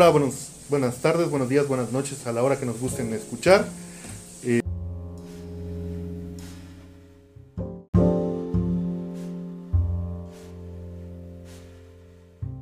[0.00, 3.66] Hola, buenos, buenas tardes, buenos días, buenas noches a la hora que nos gusten escuchar.
[4.44, 4.60] Eh,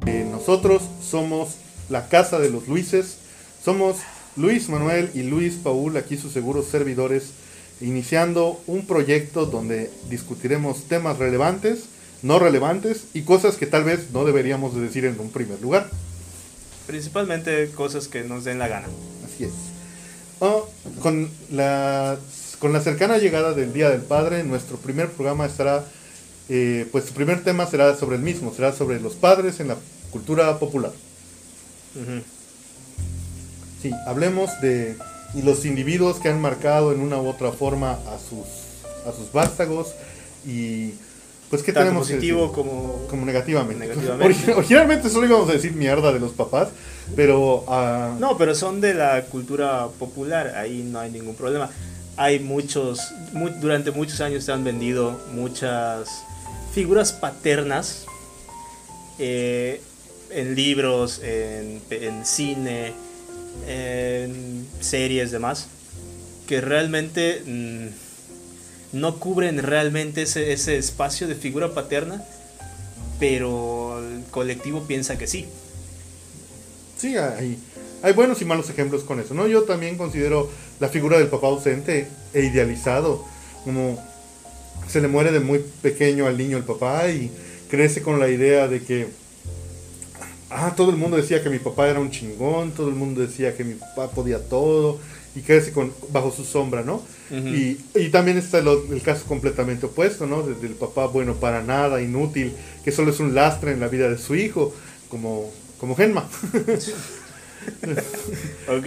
[0.06, 1.56] eh, nosotros somos
[1.90, 3.18] la Casa de los Luises.
[3.62, 3.98] Somos
[4.36, 7.32] Luis Manuel y Luis Paul, aquí sus seguros servidores,
[7.82, 11.84] iniciando un proyecto donde discutiremos temas relevantes,
[12.22, 15.90] no relevantes y cosas que tal vez no deberíamos de decir en un primer lugar.
[16.86, 18.86] Principalmente cosas que nos den la gana.
[19.24, 19.52] Así es.
[20.38, 20.68] Oh,
[21.00, 22.18] con, la,
[22.58, 25.84] con la cercana llegada del Día del Padre, nuestro primer programa estará,
[26.48, 29.76] eh, pues su primer tema será sobre el mismo, será sobre los padres en la
[30.10, 30.92] cultura popular.
[33.80, 34.96] Sí, hablemos de
[35.36, 38.46] y los individuos que han marcado en una u otra forma a sus,
[39.06, 39.88] a sus vástagos
[40.46, 40.94] y
[41.50, 43.06] pues qué Tanto tenemos que positivo como...
[43.08, 43.86] como negativamente.
[43.86, 44.24] Negativamente.
[44.52, 46.68] Origi- Originalmente solo íbamos a decir mierda de los papás,
[47.14, 51.70] pero ah, No, pero son de la cultura popular, ahí no hay ningún problema.
[52.16, 56.08] Hay muchos, mu- durante muchos años se han vendido muchas
[56.72, 58.04] figuras paternas
[59.18, 59.80] eh,
[60.30, 62.92] en libros, en, en cine,
[63.68, 65.68] en series, demás,
[66.46, 67.86] que realmente mm,
[69.00, 72.24] no cubren realmente ese, ese espacio de figura paterna,
[73.20, 75.46] pero el colectivo piensa que sí.
[76.98, 77.58] Sí, hay,
[78.02, 79.46] hay buenos y malos ejemplos con eso, ¿no?
[79.46, 83.24] Yo también considero la figura del papá ausente e idealizado,
[83.64, 84.02] como
[84.88, 87.30] se le muere de muy pequeño al niño el papá y
[87.68, 89.08] crece con la idea de que,
[90.50, 93.56] ah, todo el mundo decía que mi papá era un chingón, todo el mundo decía
[93.56, 94.98] que mi papá podía todo
[95.36, 97.02] y crece con, bajo su sombra, ¿no?
[97.30, 100.42] Y, y también está el caso completamente opuesto, ¿no?
[100.42, 102.52] Desde el papá bueno para nada, inútil,
[102.84, 104.74] que solo es un lastre en la vida de su hijo,
[105.08, 106.28] como, como Genma.
[108.68, 108.86] Ok.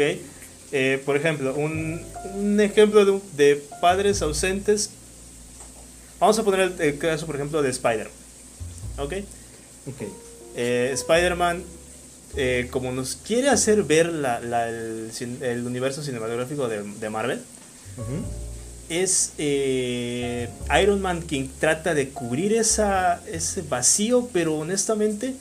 [0.71, 2.01] Eh, por ejemplo, un,
[2.35, 4.91] un ejemplo de, padres ausentes.
[6.19, 8.09] Vamos a poner el, el caso, por ejemplo, de Spider.
[8.97, 9.15] Ok.
[9.87, 10.07] Ok.
[10.55, 11.63] Eh, Spider-Man,
[12.35, 17.41] eh, como nos quiere hacer ver la- la- el, universo cinematográfico de, de Marvel,
[18.89, 20.49] es eh,
[20.81, 25.35] Iron Man quien trata de cubrir esa, ese vacío, pero honestamente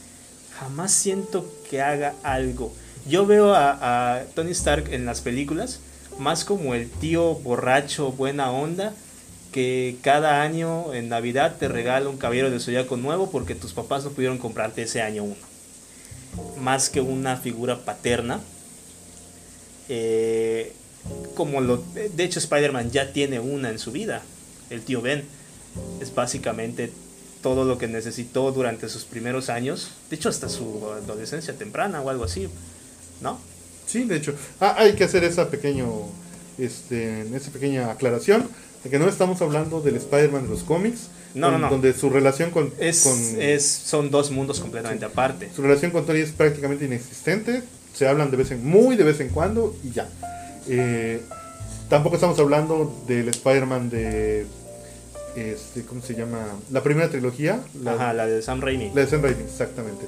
[0.58, 2.72] jamás siento que haga algo.
[3.08, 5.80] Yo veo a, a Tony Stark en las películas
[6.18, 8.92] más como el tío borracho, buena onda,
[9.52, 14.04] que cada año en Navidad te regala un caballero de zodiaco nuevo porque tus papás
[14.04, 15.36] no pudieron comprarte ese año uno.
[16.60, 18.40] Más que una figura paterna.
[19.88, 20.72] Eh,
[21.34, 24.20] como lo de hecho Spider-Man ya tiene una en su vida
[24.68, 25.24] el tío Ben
[26.02, 26.92] es básicamente
[27.40, 32.10] todo lo que necesitó durante sus primeros años de hecho hasta su adolescencia temprana o
[32.10, 32.50] algo así
[33.22, 33.38] no
[33.88, 34.34] Sí, de hecho.
[34.60, 35.88] Ah, hay que hacer esa pequeño,
[36.58, 38.46] este, esa pequeña aclaración
[38.84, 41.70] de que no estamos hablando del Spider-Man de los cómics, No, no, no.
[41.70, 46.06] donde su relación con, es, con es son dos mundos completamente aparte su relación con
[46.06, 47.62] Tony es prácticamente inexistente.
[47.94, 50.08] Se hablan de vez en muy de vez en cuando y ya.
[50.68, 51.20] Eh,
[51.88, 54.46] tampoco estamos hablando del Spider-Man de,
[55.36, 56.38] este, ¿cómo se llama?
[56.70, 60.06] La primera trilogía, la, Ajá, la de Sam Raimi la de Sam Raimi, exactamente,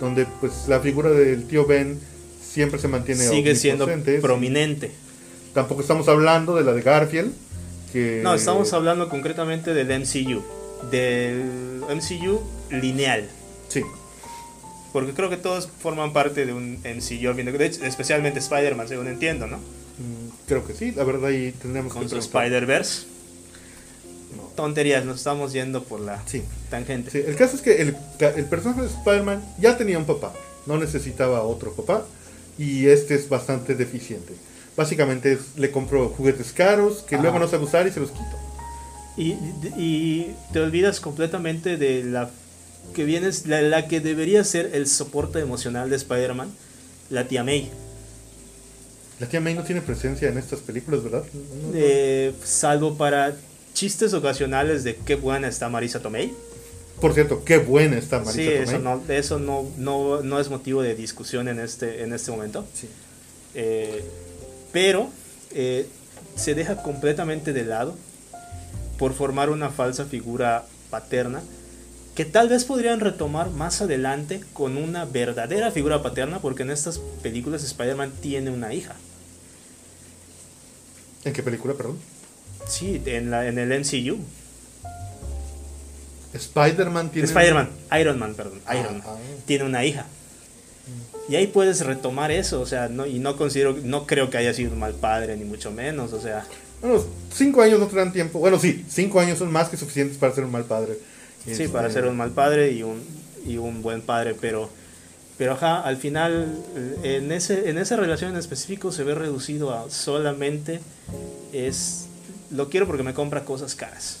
[0.00, 1.98] donde pues la figura del tío Ben
[2.42, 3.88] siempre se mantiene sigue siendo
[4.20, 4.92] prominente
[5.54, 7.32] Tampoco estamos hablando de la de Garfield.
[7.92, 10.42] Que, no estamos hablando concretamente del MCU
[10.90, 13.28] del MCU lineal
[13.68, 13.82] Sí,
[14.92, 19.46] porque creo que todos forman parte de un MCU de- hecho, especialmente Spider-Man según entiendo
[19.46, 20.92] no mm, creo que sí.
[20.92, 22.42] La verdad, ahí tendríamos con que preguntar.
[22.44, 23.06] Spider-Verse.
[24.36, 24.42] No.
[24.56, 27.10] Tonterías, nos estamos yendo por la Sí, tangente.
[27.10, 27.22] sí.
[27.26, 27.96] El caso es que el,
[28.36, 30.32] el personaje de Spider-Man ya tenía un papá.
[30.66, 32.04] No necesitaba otro papá.
[32.58, 34.34] Y este es bastante deficiente.
[34.76, 38.36] Básicamente es- le compro juguetes caros que luego no sabe usar y se los quito.
[39.16, 39.32] Y,
[39.76, 42.30] y te olvidas completamente de la
[42.94, 46.50] que vienes, la, la que debería ser el soporte emocional de Spider-Man,
[47.10, 47.70] la tía May.
[49.20, 51.24] La tía May no tiene presencia en estas películas, ¿verdad?
[51.74, 53.34] Eh, salvo para
[53.74, 56.32] chistes ocasionales de qué buena está Marisa Tomei.
[57.00, 58.62] Por cierto, qué buena está Marisa Sí, Tomei.
[58.62, 62.66] eso, no, eso no, no, no es motivo de discusión en este, en este momento.
[62.74, 62.88] Sí.
[63.54, 64.02] Eh,
[64.72, 65.10] pero
[65.52, 65.86] eh,
[66.34, 67.96] se deja completamente de lado
[69.02, 71.42] por formar una falsa figura paterna
[72.14, 77.00] que tal vez podrían retomar más adelante con una verdadera figura paterna porque en estas
[77.20, 78.94] películas Spider-Man tiene una hija.
[81.24, 81.98] ¿En qué película, perdón?
[82.68, 84.20] Sí, en, la, en el MCU.
[86.32, 87.26] Spider-Man tiene.
[87.26, 87.70] Spider-Man,
[88.00, 89.02] Iron Man, perdón, Ah, Iron Man.
[89.04, 89.16] ah.
[89.46, 90.06] Tiene una hija.
[91.28, 94.54] Y ahí puedes retomar eso, o sea, no, y no considero, no creo que haya
[94.54, 96.46] sido un mal padre, ni mucho menos, o sea.
[96.82, 97.02] Bueno,
[97.32, 98.40] cinco años no te dan tiempo.
[98.40, 100.98] Bueno, sí, cinco años son más que suficientes para ser un mal padre.
[101.46, 103.00] Sí, para Este, ser un mal padre y un,
[103.46, 104.68] y un buen padre, pero,
[105.38, 106.56] pero ajá, al final,
[107.02, 110.80] en, ese, en esa relación en específico se ve reducido a solamente
[111.52, 112.06] es,
[112.50, 114.18] lo quiero porque me compra cosas caras,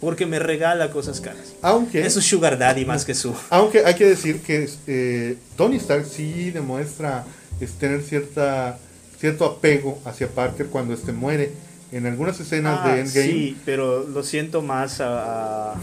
[0.00, 1.54] porque me regala cosas caras.
[1.62, 3.34] Aunque, Es su sugar daddy más que su...
[3.50, 7.24] aunque hay que decir que eh, Tony Stark sí demuestra
[7.60, 8.78] es, tener cierta
[9.18, 11.50] cierto apego hacia Parker cuando este muere.
[11.92, 13.26] En algunas escenas Ah, de Endgame.
[13.32, 15.72] sí, pero lo siento más a...
[15.72, 15.74] a-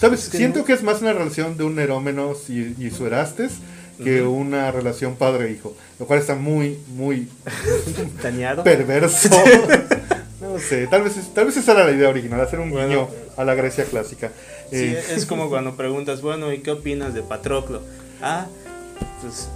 [0.00, 0.24] ¿Sabes?
[0.24, 3.06] Es que Siento no- que es más una relación de un Nerómenos y, y su
[3.06, 3.52] Erastes
[4.02, 5.76] que una relación padre-hijo.
[6.00, 7.28] Lo cual está muy, muy
[8.22, 8.64] dañado.
[8.64, 9.28] perverso.
[10.40, 12.88] no sé, tal vez, tal vez esa era la idea original, hacer un Bueno.
[12.88, 14.30] guiño a la Grecia clásica.
[14.70, 17.82] Sí, Eh, es como cuando preguntas, bueno, ¿y qué opinas de Patroclo?
[18.20, 18.46] Ah,
[19.22, 19.48] pues,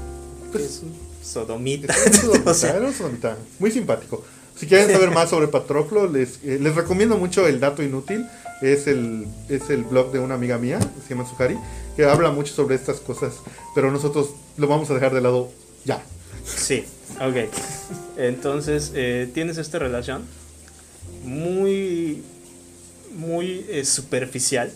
[0.53, 1.93] Pues- es un sodomita.
[1.95, 4.25] Era un sodomita, O sea, era un sodomita, muy simpático.
[4.59, 8.27] Si quieren saber más sobre Patroclo, les, eh, les recomiendo mucho el dato inútil.
[8.61, 11.57] Es el, es el blog de una amiga mía, se llama Sujari,
[11.95, 13.35] que habla mucho sobre estas cosas,
[13.73, 15.49] pero nosotros lo vamos a dejar de lado
[15.85, 16.03] ya.
[16.45, 16.85] Sí,
[17.21, 17.49] ok.
[18.17, 20.25] Entonces, eh, tienes esta relación
[21.23, 22.25] muy,
[23.17, 24.73] muy eh, superficial.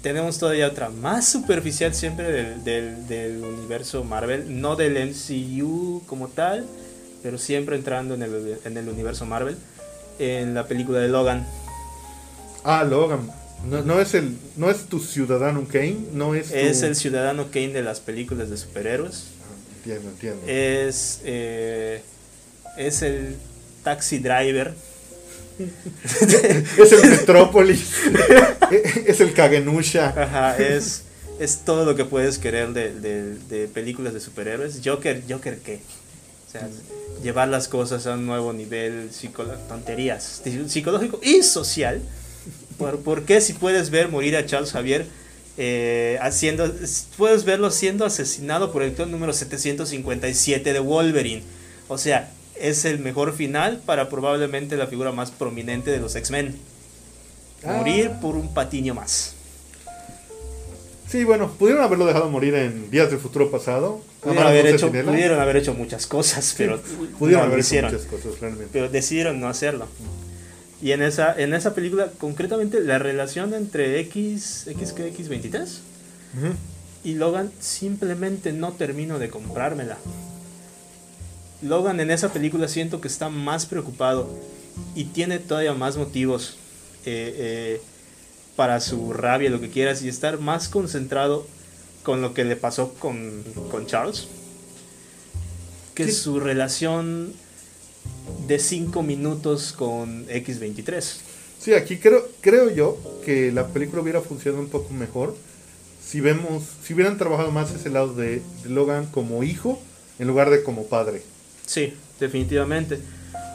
[0.00, 6.28] Tenemos todavía otra más superficial siempre del, del, del universo Marvel, no del MCU como
[6.28, 6.66] tal,
[7.22, 9.56] pero siempre entrando en el, en el universo Marvel,
[10.18, 11.46] en la película de Logan.
[12.64, 13.30] Ah, Logan.
[13.68, 16.54] No, no es el no es tu ciudadano Kane, no es tu...
[16.56, 19.24] Es el ciudadano Kane de las películas de superhéroes.
[19.40, 20.42] Ah, Entiendo, entiendo.
[20.48, 22.02] Es, eh,
[22.76, 23.36] es el
[23.84, 24.74] taxi driver.
[25.58, 27.92] es el Metrópolis.
[29.06, 30.08] es el Kagenusha.
[30.08, 31.02] Ajá, es,
[31.38, 34.80] es todo lo que puedes querer de, de- de películas de superhéroes.
[34.84, 35.80] Joker, Joker qué?
[36.52, 36.68] O sea,
[37.22, 39.08] llevar las cosas a un nuevo nivel,
[39.68, 42.02] tonterías, psicológico y social.
[42.76, 45.06] ¿Por, por qué si puedes ver morir a Charles Javier
[45.56, 46.70] eh, haciendo,
[47.16, 51.42] puedes verlo siendo asesinado por el clon número 757 de Wolverine?
[51.88, 56.56] O sea, es el mejor final para probablemente la figura más prominente de los X-Men.
[57.64, 57.78] Ah.
[57.78, 59.36] Morir por un patiño más.
[61.12, 64.00] Sí, bueno, pudieron haberlo dejado morir en Días del Futuro Pasado.
[64.22, 65.12] Pudieron haber, hecho, Centinelas.
[65.12, 66.80] pudieron haber hecho muchas cosas, pero
[67.18, 68.70] Pudieron no haber hecho muchas cosas, realmente.
[68.72, 69.88] Pero decidieron no hacerlo.
[70.80, 74.94] Y en esa, en esa película, concretamente, la relación entre X, X.
[74.96, 76.54] X23 Ujú.
[77.04, 79.98] y Logan simplemente no termino de comprármela.
[81.60, 84.30] Logan en esa película siento que está más preocupado
[84.94, 86.56] y tiene todavía más motivos
[87.04, 87.80] eh, eh,
[88.56, 91.46] para su rabia, lo que quieras, y estar más concentrado
[92.02, 94.28] con lo que le pasó con, con Charles
[95.94, 97.32] que su relación
[98.46, 101.16] de 5 minutos con X23.
[101.60, 105.36] Sí, aquí creo, creo yo que la película hubiera funcionado un poco mejor
[106.04, 109.80] si vemos, si hubieran trabajado más ese lado de, de Logan como hijo
[110.18, 111.22] en lugar de como padre.
[111.64, 112.98] Sí, definitivamente.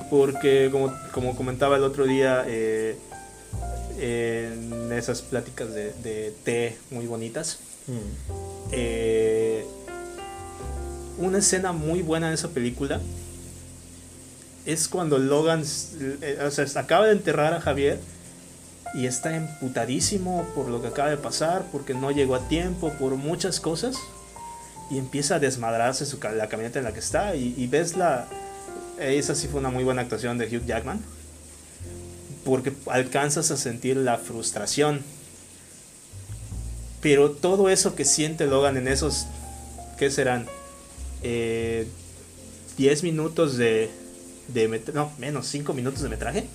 [0.09, 2.95] Porque como, como comentaba el otro día, eh,
[3.97, 7.59] en esas pláticas de, de té muy bonitas,
[8.71, 9.65] eh,
[11.17, 12.99] una escena muy buena de esa película
[14.65, 15.63] es cuando Logan
[16.21, 17.99] eh, o sea, acaba de enterrar a Javier
[18.93, 23.15] y está emputadísimo por lo que acaba de pasar, porque no llegó a tiempo, por
[23.15, 23.95] muchas cosas.
[24.89, 27.35] Y empieza a desmadrarse su, la camioneta en la que está.
[27.35, 28.27] Y, y ves la...
[28.99, 31.01] eh, Esa sí fue una muy buena actuación de Hugh Jackman.
[32.47, 35.01] Porque alcanzas a sentir la frustración.
[37.01, 39.25] Pero todo eso que siente Logan en esos...
[39.99, 40.47] ¿Qué serán?
[41.23, 41.89] Eh,
[42.77, 43.89] 10 minutos de...
[44.47, 46.45] de no, menos 5 minutos de metraje.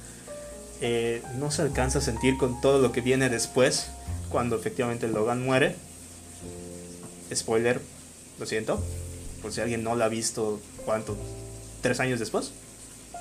[0.80, 3.88] eh, no se alcanza a sentir con todo lo que viene después.
[4.30, 5.76] Cuando efectivamente Logan muere.
[7.34, 7.82] Spoiler,
[8.40, 8.82] lo siento.
[9.42, 11.18] Por si alguien no la ha visto, ¿cuánto?
[11.82, 12.52] ¿Tres años después?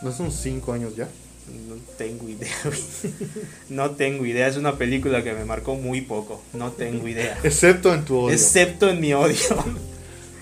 [0.01, 1.09] ¿No son cinco años ya?
[1.47, 2.49] No tengo idea.
[3.69, 4.47] No tengo idea.
[4.47, 6.41] Es una película que me marcó muy poco.
[6.53, 7.37] No tengo idea.
[7.43, 8.33] Excepto en tu odio.
[8.35, 9.35] Excepto en mi odio.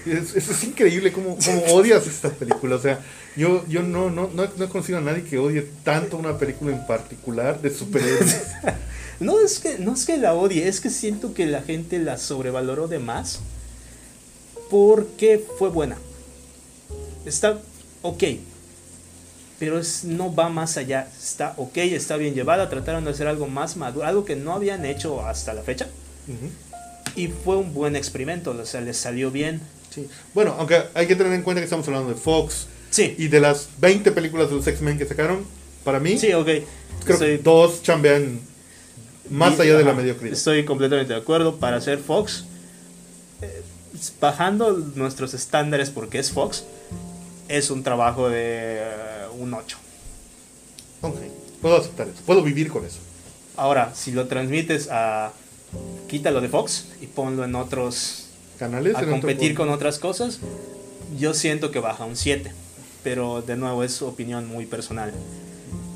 [0.05, 2.75] Es, es- es increíble cómo, cómo odias esta película.
[2.75, 2.99] O sea,
[3.35, 6.73] yo, yo no, no, no, no he conocido a nadie que odie tanto una película
[6.75, 8.37] en particular de superhéroes.
[9.19, 12.17] No es que, no es que la odie, es que siento que la gente la
[12.17, 13.41] sobrevaloró de más.
[14.69, 15.97] Porque fue buena.
[17.25, 17.59] Está
[18.01, 18.23] ok.
[19.59, 21.07] Pero es, no va más allá.
[21.21, 22.69] Está ok, está bien llevada.
[22.69, 24.05] Trataron de hacer algo más maduro.
[24.07, 25.87] Algo que no habían hecho hasta la fecha.
[27.15, 28.51] Y fue un buen experimento.
[28.51, 29.59] O sea, les salió bien.
[29.93, 30.07] Sí.
[30.33, 32.67] Bueno, aunque hay que tener en cuenta que estamos hablando de Fox.
[32.89, 33.15] Sí.
[33.17, 35.45] Y de las 20 películas de los X-Men que sacaron,
[35.83, 36.47] para mí, Sí, ok.
[37.05, 38.39] creo que dos chambean
[39.29, 40.33] más y- allá de la mediocridad.
[40.33, 41.57] Estoy completamente de acuerdo.
[41.57, 42.45] Para hacer Fox,
[43.41, 43.61] eh,
[44.21, 46.63] bajando nuestros estándares porque es Fox,
[47.49, 49.77] es un trabajo de eh, un 8.
[51.01, 51.17] Ok,
[51.61, 52.99] puedo aceptar eso, puedo vivir con eso.
[53.57, 55.33] Ahora, si lo transmites a.
[56.07, 58.27] Quítalo de Fox y ponlo en otros.
[58.57, 60.39] Canales a competir con otras cosas,
[61.17, 62.51] yo siento que baja un 7.
[63.03, 65.13] Pero de nuevo es opinión muy personal.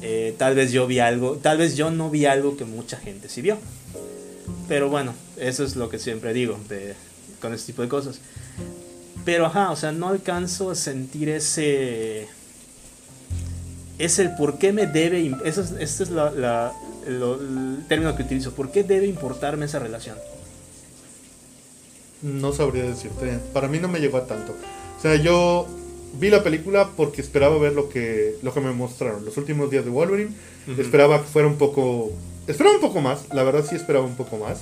[0.01, 3.29] Eh, tal vez yo vi algo, tal vez yo no vi algo que mucha gente
[3.29, 3.57] sí vio.
[4.67, 6.95] Pero bueno, eso es lo que siempre digo de,
[7.41, 8.19] con este tipo de cosas.
[9.25, 12.27] Pero ajá, o sea, no alcanzo a sentir ese.
[13.99, 15.33] Es el por qué me debe.
[15.45, 16.73] Eso es, este es la- la-
[17.07, 18.53] lo- el término que utilizo.
[18.53, 20.17] ¿Por qué debe importarme esa relación?
[22.21, 23.37] No sabría decirte.
[23.53, 24.53] Para mí no me llegó a tanto.
[24.97, 25.67] O sea, yo
[26.19, 29.25] vi la película porque esperaba ver lo que, lo que me mostraron.
[29.25, 30.31] Los últimos días de Wolverine.
[30.71, 30.81] Ujú.
[30.81, 32.11] Esperaba que fuera un poco...
[32.47, 33.25] Esperaba un poco más.
[33.33, 34.61] La verdad sí esperaba un poco más.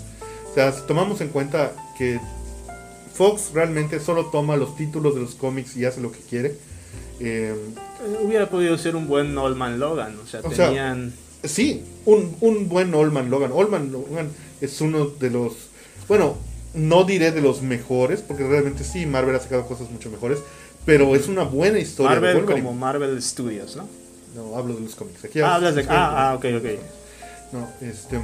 [0.52, 2.20] O sea, si tomamos en cuenta que
[3.14, 6.56] Fox realmente solo toma los títulos de los cómics y hace lo que quiere.
[7.20, 7.54] eh,
[8.24, 10.18] Hubiera podido ser un buen Norman Logan.
[10.24, 11.14] O sea, O sea, tenían.
[11.44, 13.52] Sí, un, un buen Olman Logan.
[13.52, 14.30] Olman Logan
[14.62, 15.54] es uno de los,
[16.08, 16.36] bueno,
[16.76, 20.38] no diré de los mejores, porque realmente sí, Marvel ha sacado cosas mucho mejores,
[20.86, 22.20] pero es una buena historia.
[22.20, 23.88] de Marvel como Marvel Studios, ¿no?
[24.36, 25.26] No, hablo de los cómics.
[25.26, 25.82] Aquí Ah, hablas de.
[25.90, 26.66] Ah, ah, ok, ok.
[27.54, 28.20] No, este.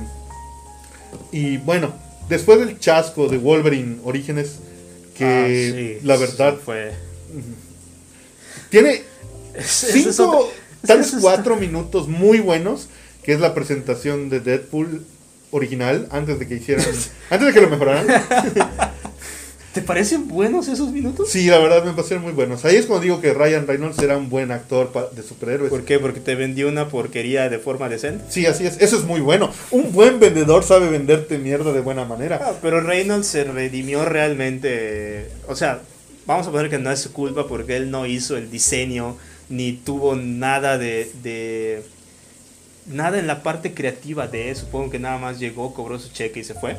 [1.31, 1.93] Y bueno,
[2.29, 4.59] después del chasco de Wolverine Orígenes,
[5.17, 5.47] que Ah,
[5.99, 6.93] sí, la verdad sí fue.
[8.69, 9.01] tiene
[9.55, 10.55] es cinco, otra-
[10.85, 12.87] tal vez cuatro minutos muy buenos,
[13.23, 15.05] que es la presentación de Deadpool
[15.51, 16.85] original, antes de que hicieran,
[17.29, 18.05] antes de que lo mejoraran.
[19.77, 21.29] ¿Te parecen buenos esos minutos?
[21.29, 22.65] Sí, la verdad me parecieron muy buenos.
[22.65, 25.69] Ahí es cuando digo que Ryan Reynolds era un buen actor de superhéroes.
[25.69, 25.99] ¿Por qué?
[25.99, 28.23] Porque te vendió una porquería de forma decente.
[28.29, 28.77] Sí, así es.
[28.81, 29.51] Eso es muy bueno.
[29.69, 32.39] Un buen vendedor sabe venderte mierda de buena manera.
[32.43, 35.29] Ah, pero Reynolds se redimió realmente.
[35.47, 35.81] O sea,
[36.25, 39.15] vamos a poner que no es su culpa porque él no hizo el diseño
[39.49, 41.83] ni tuvo nada de, de-
[42.87, 44.61] nada en la parte creativa de eso.
[44.65, 46.77] Supongo que nada más llegó, cobró su cheque y se fue.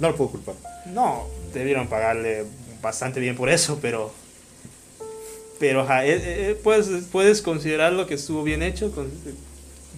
[0.00, 0.54] No lo puedo culpar.
[0.86, 1.26] No,
[1.58, 2.44] debieron pagarle
[2.82, 4.12] bastante bien por eso, pero.
[5.58, 9.10] Pero, ajá, eh, eh, puedes, puedes considerarlo que estuvo bien hecho, con-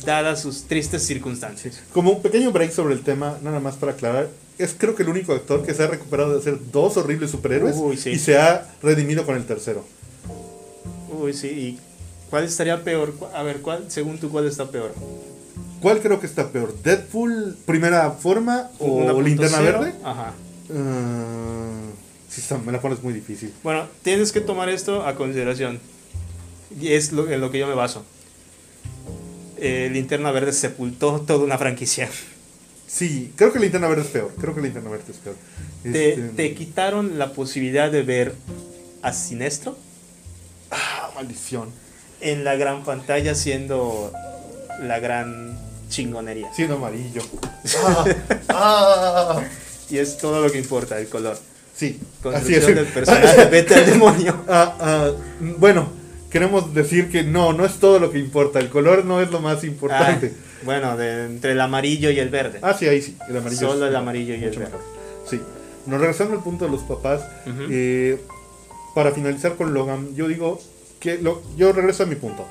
[0.04, 1.80] dadas sus tristes circunstancias.
[1.92, 5.08] Como un pequeño break sobre el tema, nada más para aclarar, es creo que el
[5.08, 8.11] único actor que se ha recuperado de hacer dos horribles superhéroes Uy, sí.
[8.11, 9.84] y se ha redimido con el tercero.
[11.11, 11.78] Uy, sí, ¿y
[12.28, 13.14] cuál estaría peor?
[13.34, 14.92] A ver, ¿cuál, según tú, cuál está peor?
[15.80, 16.75] ¿Cuál creo que está peor?
[16.82, 19.61] ¿Deadpool primera forma o ¿Una punto Linterna?
[19.61, 19.94] Verde?
[20.04, 20.34] Ajá.
[20.73, 21.71] Ah,
[22.28, 23.52] sí, me la pones muy difícil.
[23.62, 25.80] Bueno, tienes que tomar esto a consideración.
[26.80, 28.04] Y es lo, en lo que yo me baso.
[29.59, 32.09] Eh, Linterna Verde sepultó toda una franquicia.
[32.87, 34.33] Sí, creo que Linterna Verde es peor.
[34.40, 35.37] Creo que Linterna Verde es peor.
[35.83, 38.35] Te, Este, te quitaron la posibilidad de ver
[39.02, 39.76] a Sinestro
[40.71, 41.71] Ah, maldición.
[42.21, 44.12] en la gran pantalla siendo
[44.83, 46.52] la gran chingonería.
[46.54, 47.23] Siendo amarillo.
[47.76, 48.04] Ah,
[48.49, 49.42] ah.
[49.90, 51.36] Y es todo lo que importa, el color.
[51.76, 51.98] Sí,
[52.34, 52.66] así es.
[52.66, 54.34] del personaje, vete al demonio.
[54.48, 55.10] Ah, ah,
[55.58, 55.88] bueno,
[56.30, 58.58] queremos decir que no, no es todo lo que importa.
[58.60, 60.32] El color no es lo más importante.
[60.34, 62.58] Ah, bueno, de- entre el amarillo y el verde.
[62.62, 63.16] Ah, sí, ahí sí.
[63.28, 64.58] El amarillo Solo es el amarillo y el verde.
[64.64, 64.80] mejor.
[65.28, 65.40] Sí.
[65.86, 67.22] Nos regresando al punto de los papás.
[67.70, 68.18] Eh,
[68.94, 70.60] para finalizar con Logan, yo digo
[71.00, 72.46] que lo- yo regreso a mi punto.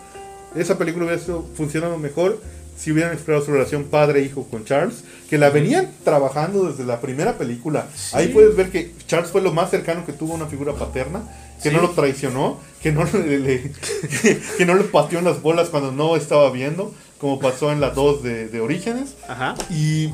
[0.55, 1.21] Esa película hubiera
[1.55, 2.39] funcionado mejor
[2.77, 7.37] si hubieran explorado su relación padre-hijo con Charles, que la venían trabajando desde la primera
[7.37, 7.87] película.
[7.95, 8.15] Sí.
[8.17, 11.23] Ahí puedes ver que Charles fue lo más cercano que tuvo a una figura paterna,
[11.61, 11.75] que Sí.
[11.75, 13.71] no lo traicionó, que no le, le-
[14.57, 17.91] que no le pateó en las bolas cuando no estaba viendo, como pasó en la
[17.91, 19.15] 2 de, de Orígenes.
[19.29, 19.55] Ajá.
[19.69, 20.09] Y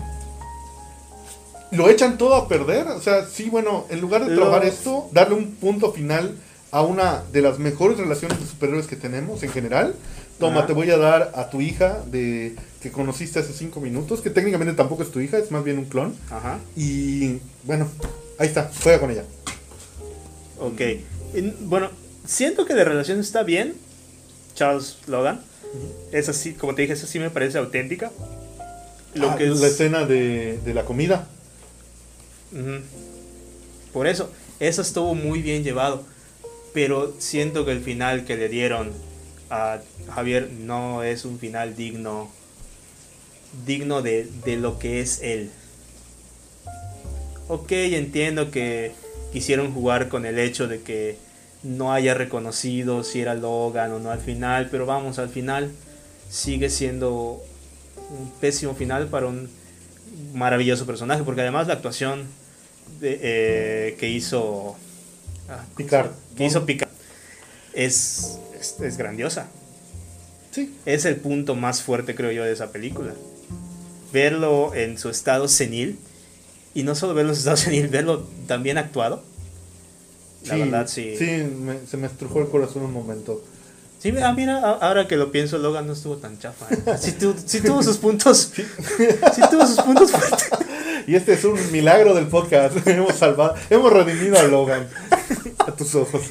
[1.71, 2.87] lo echan todo a perder.
[2.87, 6.35] O sea, sí, bueno, en lugar de trabajar esto, darle un punto final
[6.71, 9.95] a una de las mejores relaciones de superhéroes que tenemos en general.
[10.39, 10.67] Toma, Ajá.
[10.67, 14.73] te voy a dar a tu hija de que conociste hace cinco minutos, que técnicamente
[14.73, 16.15] tampoco es tu hija, es más bien un clon.
[16.29, 16.59] Ajá.
[16.77, 17.89] Y bueno,
[18.37, 19.25] ahí está, juega con ella.
[20.59, 20.81] Ok.
[21.35, 21.89] Y, bueno,
[22.25, 23.75] siento que la relación está bien.
[24.55, 25.41] Charles Logan.
[26.11, 28.11] Es así, como te dije, eso sí me parece auténtica.
[29.13, 29.59] Lo Ah, que es.
[29.59, 31.27] La escena de, de la comida.
[32.51, 32.81] Ujú.
[33.93, 36.03] Por eso, eso estuvo muy bien llevado.
[36.73, 38.91] Pero siento que el final que le dieron
[39.49, 39.79] a
[40.13, 42.29] Javier no es un final digno.
[43.65, 45.49] Digno de, de lo que es él.
[47.47, 48.91] Ok, entiendo que
[49.33, 51.17] quisieron jugar con el hecho de que
[51.63, 55.71] no haya reconocido si era Logan o no al final, pero vamos, al final
[56.29, 57.43] sigue siendo
[58.09, 59.49] un pésimo final para un
[60.33, 62.27] maravilloso personaje, porque además la actuación
[62.99, 64.75] de, eh, que hizo
[65.49, 66.88] ah, ¿cómo Picard, que hizo Picard
[67.85, 69.47] es, es, es grandiosa.
[70.51, 70.73] Sí.
[70.85, 73.13] Es el punto más fuerte, creo yo, de esa película.
[74.11, 75.99] Verlo en su estado senil,
[76.73, 79.23] y no solo verlo en su estado senil, verlo también actuado.
[80.45, 81.15] La Sí, verdad, sí.
[81.17, 83.43] Sí, me- se me estrujó el corazón un momento.
[84.01, 86.67] Sí, ah, mira, a- ahora que lo pienso, Logan no estuvo tan chafa.
[86.73, 86.97] ¿eh?
[86.99, 88.51] Sí, tu- sí tuvo sus puntos.
[88.55, 88.63] Sí
[89.51, 90.49] tuvo sus puntos fuertes.
[91.05, 92.75] Y este es un milagro del podcast.
[92.87, 94.87] hemos salvado, hemos redimido a Logan.
[95.59, 96.21] a tus ojos.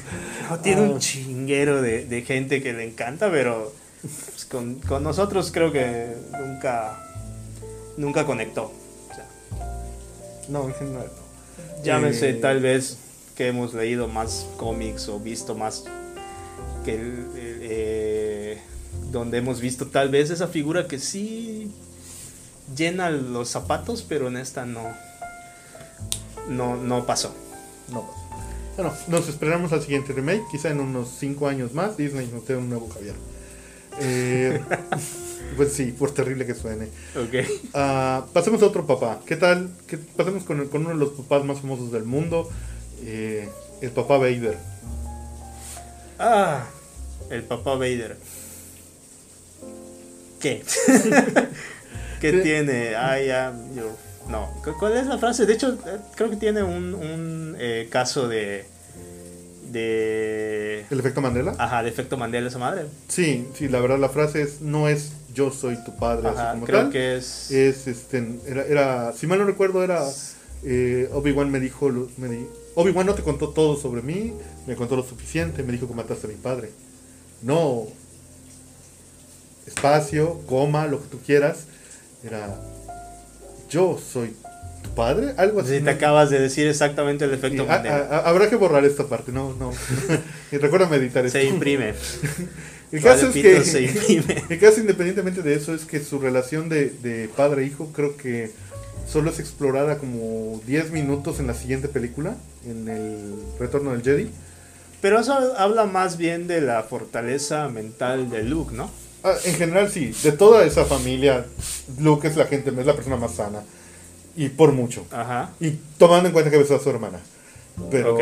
[0.49, 0.89] No, tiene Ah.
[0.89, 6.15] un chinguero de, de gente que le encanta, pero pues, con, con nosotros creo que
[6.39, 6.97] nunca,
[7.97, 8.71] nunca conectó.
[9.11, 9.25] O sea,
[10.47, 11.07] No, en general
[11.77, 11.83] no.
[11.83, 12.97] llámese Eh, tal vez
[13.35, 15.83] que hemos leído más cómics o visto más
[16.83, 16.97] que
[17.35, 18.61] eh,
[19.11, 21.71] donde hemos visto tal vez esa figura que sí
[22.75, 24.81] llena los zapatos, pero en esta no
[26.49, 27.33] no, no pasó.
[27.91, 28.19] No pasa.
[28.79, 30.41] Bueno, nos esperamos al siguiente remake.
[30.49, 33.13] Quizá en unos 5 años más Disney nos dé un nuevo Javier.
[33.99, 34.61] Eh,
[35.57, 36.85] pues sí, por terrible que suene.
[37.13, 37.45] Ok.
[37.73, 39.19] Ah, pasemos a otro papá.
[39.25, 39.69] ¿Qué tal?
[39.85, 42.49] ¿Qué- pasemos con, el- con uno de los papás más famosos del mundo.
[43.03, 43.49] eh,
[43.81, 44.57] el papá Vader.
[46.17, 46.65] Ah,
[47.31, 48.15] el papá Vader.
[50.39, 50.63] ¿Qué?
[52.21, 52.91] ¿Qué tiene?
[52.91, 53.91] I am your...
[54.29, 55.45] No, ¿cu- ¿cuál es la frase?
[55.45, 58.65] De hecho, eh, creo que tiene un, un eh, caso de...
[59.71, 60.85] De...
[60.89, 61.53] ¿El efecto Mandela?
[61.57, 62.85] Ajá, de efecto Mandela esa madre.
[63.07, 66.51] Sí, sí, la verdad la frase es no es yo soy tu padre, así Ajá,
[66.53, 66.89] como creo tal.
[66.91, 67.51] que es...
[67.51, 70.03] Es, este, era, era, si mal no recuerdo, era
[70.63, 74.33] eh, Obi-Wan me dijo, me di- Obi-Wan no te contó todo sobre mí,
[74.65, 76.71] me contó lo suficiente, me dijo que mataste a mi padre.
[77.43, 77.85] No,
[79.67, 81.65] espacio, coma, lo que tú quieras,
[82.23, 82.59] era
[83.69, 84.35] yo soy
[84.83, 85.77] tu padre, algo así.
[85.77, 87.95] Sí, te acabas de decir exactamente el efecto a- Mandela.
[87.97, 89.71] a- a- habrá que borrar esta parte, no, no.
[90.51, 91.37] y recuérdame editar esto.
[91.39, 91.93] Se imprime.
[92.91, 94.43] El caso es que se imprime.
[94.49, 98.49] el caso independientemente de eso es que su relación de, de padre e creo que
[99.07, 104.31] solo es explorada como 10 minutos en la siguiente película, en el Retorno del Jedi.
[105.01, 108.89] Pero eso habla más bien de la fortaleza mental de Luke, ¿no?
[109.23, 111.45] Ah, en general sí, de toda esa familia,
[111.99, 113.63] Luke es la gente, es la persona más sana.
[114.35, 115.05] Y por mucho.
[115.11, 115.51] Ajá.
[115.59, 117.19] Y tomando en cuenta que besó a su hermana.
[117.91, 118.21] Pero Ok.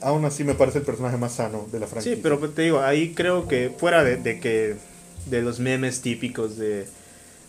[0.00, 2.14] aún así me parece el personaje más sano de la franquicia.
[2.14, 4.76] Sí, pero te digo, ahí creo que fuera de, de que
[5.26, 6.86] de los memes típicos de,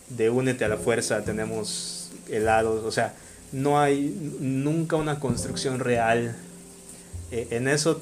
[0.08, 3.14] de únete a la fuerza, tenemos helados, o sea,
[3.52, 4.00] no hay
[4.40, 6.34] nunca una construcción real.
[7.30, 8.00] Eh, en eso,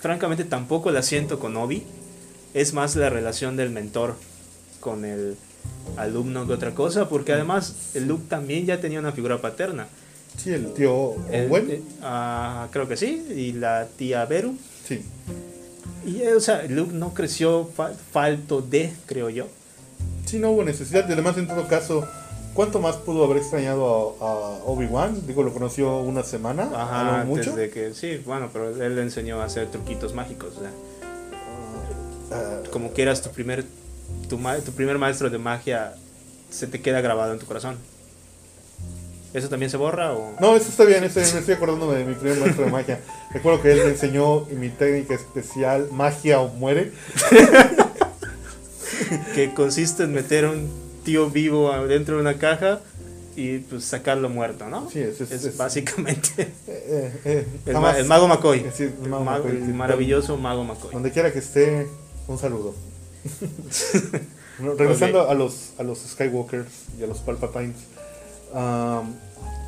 [0.00, 1.84] francamente, tampoco la siento con Obi.
[2.56, 4.14] Es más la relación del mentor
[4.80, 5.36] con el
[5.96, 9.88] alumno que otra cosa, porque además el Luke también ya tenía una figura paterna.
[10.36, 11.70] Sí, el tío Owen.
[11.70, 14.56] eh, ah, creo que sí, y la tía Beru.
[14.86, 15.02] Sí.
[16.06, 19.46] Y, eh, o sea, Luke no creció fa- falto de, creo yo.
[20.24, 21.08] Sí, no hubo necesidad.
[21.08, 22.06] Y además, en todo caso,
[22.54, 25.26] ¿cuánto más pudo haber extrañado a, a Obi-Wan?
[25.26, 27.54] Digo, lo conoció una semana, Ajá, mucho.
[27.56, 30.54] de que, sí, bueno, pero él le enseñó a hacer truquitos mágicos.
[30.56, 30.70] o sea,
[32.32, 33.64] Ah, como quieras, tu primer,
[34.28, 35.94] tu, ma- tu primer maestro de magia
[36.50, 37.76] se te queda grabado en tu corazón.
[39.34, 40.34] ¿Eso también se borra o...?
[40.40, 43.00] no, eso está bien, ese- me estoy acordando de mi primer maestro de magia.
[43.32, 46.92] Recuerdo que él me enseñó mi técnica especial, magia o muere.
[49.34, 50.70] Que consiste en meter un
[51.04, 52.80] tío vivo dentro de una caja
[53.36, 54.88] y pues sacarlo muerto, ¿no?
[54.90, 58.64] Sí, es- es- es, es- básicamente Eh, eh, eh, el, jamás- ma- el mago McCoy.
[58.74, 59.62] Sí, el el, mago mago- McCoy.
[59.62, 60.92] el maravilloso mago McCoy.
[60.92, 61.86] Donde quiera que esté,
[62.28, 62.74] un saludo.
[64.78, 67.76] Regresando a los a los Skywalkers y a los Palpatines.
[68.54, 69.14] am,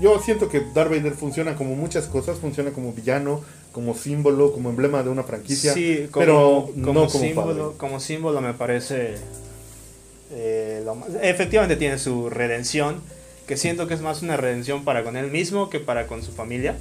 [0.00, 3.42] yo siento que Darth Vader funciona como muchas cosas, funciona como villano,
[3.72, 7.78] como símbolo, como emblema de una franquicia, Sí, como, pero como no como símbolo, padre.
[7.78, 9.16] como símbolo me parece
[10.30, 13.00] eh, lo más- efectivamente tiene su redención,
[13.46, 16.32] que siento que es más una redención para con él mismo que para con su
[16.32, 16.76] familia.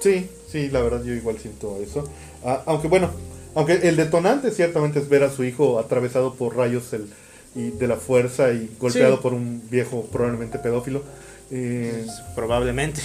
[0.00, 2.08] Sí, sí, la verdad yo igual siento eso.
[2.44, 3.10] Ah, aunque bueno,
[3.54, 7.06] aunque el detonante ciertamente es ver a su hijo atravesado por rayos el,
[7.54, 9.22] y de la fuerza y golpeado Sí.
[9.22, 11.02] por un viejo probablemente pedófilo.
[11.50, 13.00] Eh, Probablemente.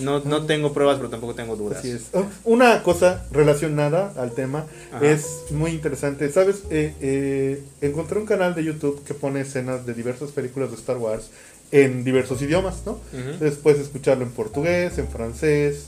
[0.00, 1.78] No, no tengo pruebas, pero tampoco tengo dudas.
[1.78, 2.02] Así es.
[2.12, 5.04] Oh, Una cosa relacionada al tema Ajá.
[5.04, 6.30] es muy interesante.
[6.30, 6.62] ¿Sabes?
[6.70, 10.98] Eh, eh, encontré un canal de YouTube que pone escenas de diversas películas de Star
[10.98, 11.30] Wars
[11.72, 13.00] en diversos idiomas, ¿no?
[13.12, 15.86] Entonces puedes escucharlo en portugués, en francés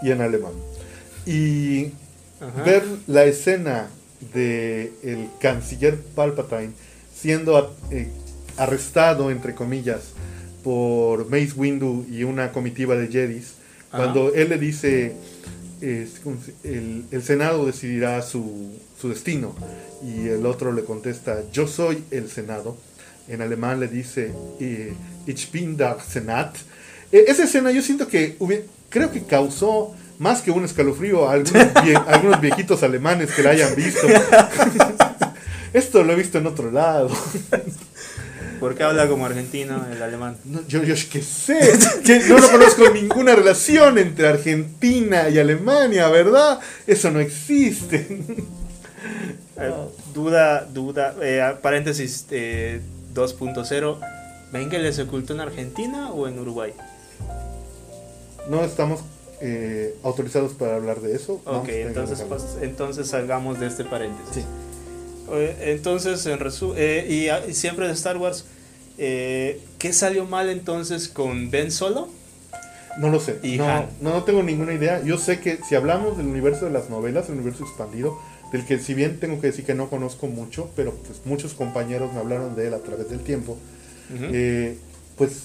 [0.00, 0.52] y en alemán.
[1.26, 1.90] Y
[2.64, 3.88] ver la escena
[4.34, 6.72] de el canciller Palpatine
[7.14, 8.08] siendo eh,
[8.56, 10.12] arrestado, entre comillas,
[10.64, 13.54] por Mace Windu y una comitiva de Jedis,
[13.90, 15.14] cuando él le dice,
[15.82, 19.54] el, el, Senado decidirá su, su, destino,
[20.02, 22.76] y el otro le contesta, yo soy el Senado,
[23.28, 24.94] en alemán le dice, eh,
[25.26, 26.56] Ich bin der Senat.
[27.12, 28.36] E, esa escena yo siento que
[28.88, 31.66] creo que causó más que un escalofrío a algunos,
[32.06, 34.06] algunos viejitos alemanes que la hayan visto.
[35.72, 37.10] Esto lo he visto en otro lado.
[38.60, 40.36] ¿Por qué habla como argentino el alemán?
[40.68, 41.58] yo, yo qué sé,
[42.28, 46.60] no lo conozco ninguna relación entre Argentina y Alemania, ¿verdad?
[46.86, 48.06] Eso no existe.
[49.56, 49.72] Eh,
[50.12, 54.06] duda, duda, eh, paréntesis 2.0, eh,
[54.52, 56.74] ¿ven que les ocultó en Argentina o en Uruguay?
[58.50, 59.00] No estamos
[60.02, 61.40] autorizados para hablar de eso.
[61.44, 64.34] Ok, entonces, pues, entonces salgamos de este paréntesis.
[64.34, 64.44] Sí.
[65.32, 66.38] Eh, entonces, en
[66.76, 68.44] eh, ah, y, siempre de Star Wars,
[68.98, 72.08] eh, ¿qué salió mal entonces con Ben Solo?
[72.98, 73.38] No lo sé.
[73.56, 75.02] no, no, tengo ninguna idea.
[75.04, 78.18] Yo sé que si hablamos del universo de las novelas, el universo expandido,
[78.52, 82.12] del que si bien tengo que decir que no conozco mucho, pero pues muchos compañeros
[82.12, 83.56] me hablaron de él a través del tiempo,
[85.16, 85.44] pues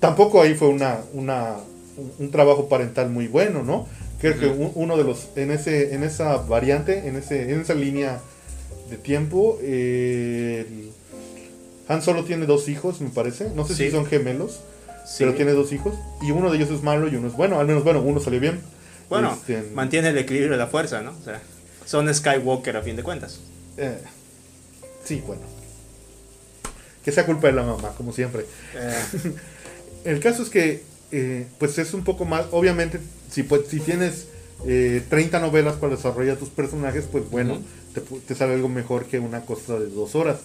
[0.00, 1.56] tampoco ahí fue una, una,
[2.18, 3.88] un, trabajo parental muy bueno, ¿no?
[4.20, 8.20] Creo que uno de los, en, ese, en esa variante, en, ese, en esa línea
[8.88, 9.58] de tiempo.
[11.88, 13.50] Han solo tiene dos hijos, me parece.
[13.54, 14.60] No sé si son gemelos,
[15.18, 15.94] pero tiene dos hijos.
[16.22, 17.58] Y uno de ellos es malo y uno es bueno.
[17.58, 18.60] Al menos, bueno, uno salió bien.
[19.08, 21.10] Bueno, este, mantiene el equilibrio de la fuerza, ¿no?
[21.10, 21.40] O sea,
[21.84, 23.40] son Skywalker a fin de cuentas.
[23.76, 23.98] Eh,
[25.04, 25.42] sí, bueno.
[27.04, 28.46] Que sea culpa de la mamá, como siempre.
[28.74, 29.02] Eh.
[30.04, 32.46] el caso es que, eh, pues es un poco más.
[32.50, 32.98] Obviamente,
[33.30, 34.26] si, pues, si tienes
[34.64, 37.58] 30 novelas para desarrollar tus personajes, pues bueno
[37.92, 40.38] te, sale algo mejor que una cosa de dos horas.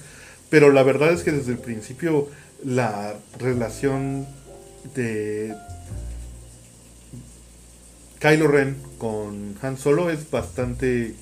[0.49, 2.27] Pero la verdad es que desde el principio
[2.63, 4.27] la relación
[4.95, 5.53] de
[8.19, 11.15] Kylo Ren con Han Solo es bastante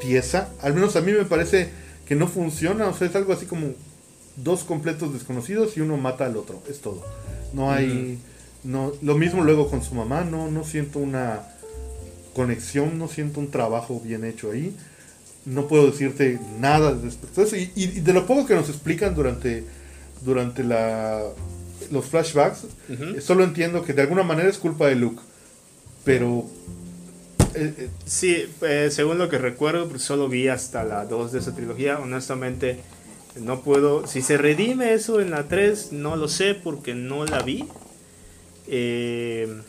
[0.00, 0.50] tiesa.
[0.60, 1.70] Al menos a mí me parece
[2.06, 2.88] que no funciona.
[2.88, 3.72] O sea, es algo así como
[4.36, 6.62] dos completos desconocidos y uno mata al otro.
[6.68, 7.02] Es todo.
[7.52, 8.18] No hay.
[8.64, 10.22] No, lo mismo luego con su mamá.
[10.22, 11.42] No, no siento una
[12.34, 14.74] conexión, no siento un trabajo bien hecho ahí.
[15.44, 17.56] No puedo decirte nada respecto a eso.
[17.56, 19.64] Y, de lo poco que nos explican durante,
[20.24, 21.22] durante la,
[21.90, 22.66] los flashbacks,
[23.20, 25.20] solo entiendo que de alguna manera es culpa de Luke.
[26.04, 26.46] Pero...
[27.54, 31.38] Eh, eh, sí, eh, según lo que recuerdo, pues solo vi hasta la 2 de
[31.40, 31.98] esa trilogía.
[31.98, 32.78] Honestamente,
[33.40, 34.06] no puedo...
[34.06, 37.66] Si se redime eso en la 3, no lo sé porque no la vi.
[38.68, 39.60] Eh,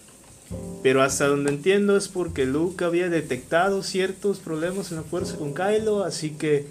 [0.82, 5.54] pero hasta donde entiendo es porque Luke había detectado ciertos problemas en la fuerza con
[5.54, 6.66] Kylo, así que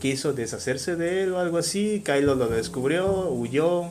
[0.00, 2.02] quiso deshacerse de él o algo así.
[2.04, 3.90] Kylo lo descubrió, huyó.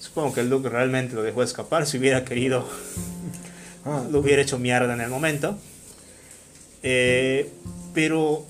[0.00, 1.86] Supongo que Luke realmente lo dejó escapar.
[1.86, 2.66] Si hubiera querido,
[3.84, 4.04] ah.
[4.10, 5.56] lo hubiera hecho mierda en el momento.
[6.82, 7.50] Eh,
[7.94, 8.44] pero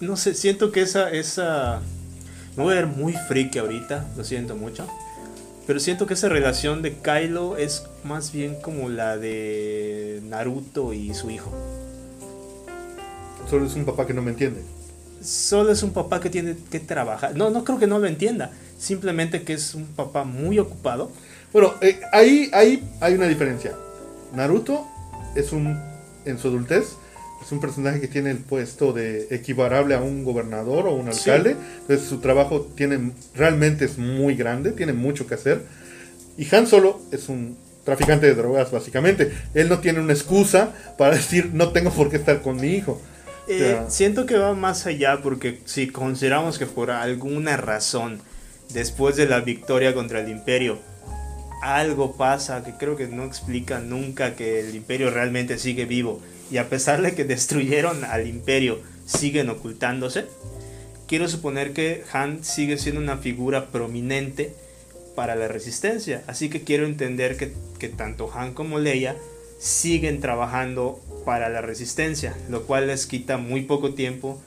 [0.00, 1.80] no sé, siento que esa, esa.
[2.56, 4.86] Me voy a ver muy freak ahorita, lo siento mucho.
[5.66, 11.14] Pero siento que esa relación de Kylo es más bien como la de Naruto y
[11.14, 11.50] su hijo.
[13.48, 14.62] Solo es un papá que no me entiende.
[15.22, 17.34] Solo es un papá que tiene que trabajar.
[17.34, 18.50] No, no creo que no lo entienda.
[18.78, 21.10] Simplemente que es un papá muy ocupado.
[21.52, 23.72] Bueno, eh, ahí, ahí hay una diferencia.
[24.34, 24.86] Naruto
[25.34, 25.80] es un,
[26.26, 26.96] en su adultez,
[27.44, 31.56] es un personaje que tiene el puesto de equivalable a un gobernador o un alcalde.
[31.80, 35.62] Entonces su trabajo tiene, realmente es muy grande, tiene mucho que hacer.
[36.38, 39.30] Y Han Solo es un traficante de drogas, básicamente.
[39.52, 43.00] Él no tiene una excusa para decir no tengo por qué estar con mi hijo.
[43.46, 48.20] Eh, siento que va más allá porque si consideramos que por alguna razón,
[48.72, 50.78] después de la victoria contra el imperio,
[51.60, 56.58] algo pasa que creo que no explica nunca que el imperio realmente sigue vivo y
[56.58, 60.26] a pesar de que destruyeron al imperio, siguen ocultándose,
[61.06, 64.54] quiero suponer que Han sigue siendo una figura prominente
[65.14, 66.22] para la resistencia.
[66.26, 69.16] Así que quiero entender que, tanto Han como Leia
[69.58, 74.40] siguen trabajando para la resistencia, lo cual les quita muy poco tiempo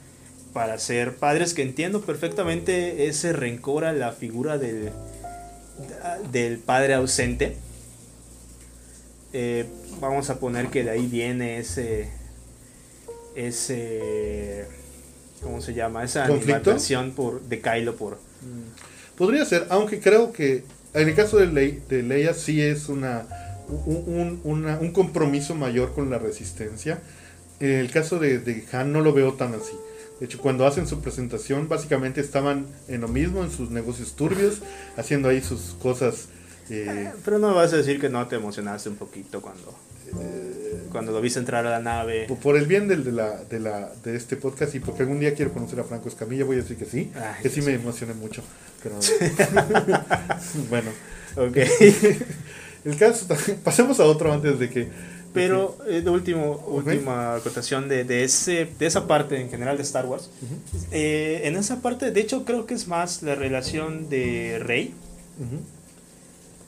[0.52, 4.90] para ser padres que entiendo perfectamente ese rencor a la figura del,
[6.32, 7.56] del padre ausente.
[9.32, 9.66] Eh,
[10.00, 12.08] vamos a poner que de ahí viene ese
[13.34, 14.66] ese
[15.42, 16.04] ¿cómo se llama?
[16.04, 16.28] esa
[16.72, 19.16] animación por de Kylo por mm.
[19.16, 20.62] Podría ser, aunque creo que
[20.94, 23.26] en el caso de, Le de Leia sí es una
[23.68, 27.00] un, un, una- un compromiso mayor con la resistencia.
[27.60, 29.72] En el caso de, de Han no lo veo tan así.
[30.20, 34.60] De hecho, cuando hacen su presentación, básicamente estaban en lo mismo, en sus negocios turbios,
[34.96, 36.28] haciendo ahí sus cosas.
[36.70, 39.74] Eh, Pero no me vas a decir que no te emocionaste un poquito cuando,
[40.90, 42.26] cuando lo viste entrar a la nave.
[42.42, 45.34] Por- el bien del, de, la, de, la, de este podcast y porque algún día
[45.34, 48.14] quiero conocer a Franco Escamilla, voy a decir que sí, Ay, que sí me emocioné
[48.14, 48.42] mucho.
[48.82, 48.98] Pero,
[50.70, 50.90] bueno,
[51.36, 51.56] Ok.
[52.84, 53.26] el caso,
[53.64, 54.88] pasemos a otro antes de que...
[55.34, 59.82] Pero eh, de último, última acotación de, de, ese, de esa parte en general de
[59.82, 60.30] Star Wars.
[60.42, 60.54] Ujú,
[60.90, 64.94] Eh, en esa parte, de hecho, creo que es más la relación de Rey
[65.38, 65.60] ujú.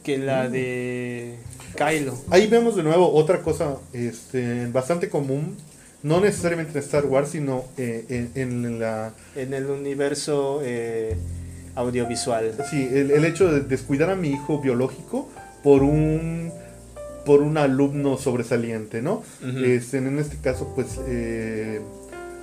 [0.02, 1.36] Que la de
[1.76, 2.16] Kylo.
[2.30, 5.56] Ahí vemos de nuevo otra cosa este, bastante común,
[6.02, 9.12] no necesariamente en Star Wars, sino eh, en, en la...
[9.36, 11.16] En el universo eh,
[11.74, 12.54] audiovisual.
[12.70, 15.28] Sí, el, el hecho de descuidar a mi hijo biológico
[15.62, 16.52] por un
[17.24, 19.22] por un alumno sobresaliente, ¿no?
[19.46, 19.58] Ujú.
[19.64, 21.80] Este, en este caso, pues, eh,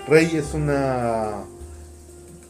[0.07, 1.43] Rey es una...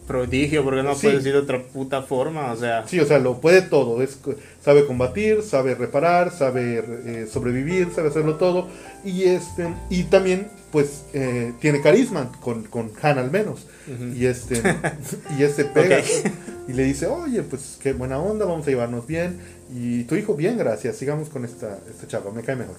[0.08, 1.02] Prodigio, porque no Sí.
[1.08, 2.88] puedes decir de otra puta forma, o sea.
[2.88, 4.02] Sí, o sea, lo puede todo.
[4.02, 4.18] Es,
[4.64, 8.68] sabe combatir, sabe reparar, sabe eh, sobrevivir, sabe hacerlo todo.
[9.04, 13.68] Y este y también, pues, eh, tiene carisma, con, con Han al menos.
[13.94, 14.16] Ujú.
[14.16, 14.62] Y este
[15.38, 16.32] y este pega Ok.
[16.70, 19.40] y le dice, oye, pues qué buena onda, vamos a llevarnos bien.
[19.76, 22.76] Y tu hijo, bien, gracias, sigamos con esta, esta chava, me cae mejor.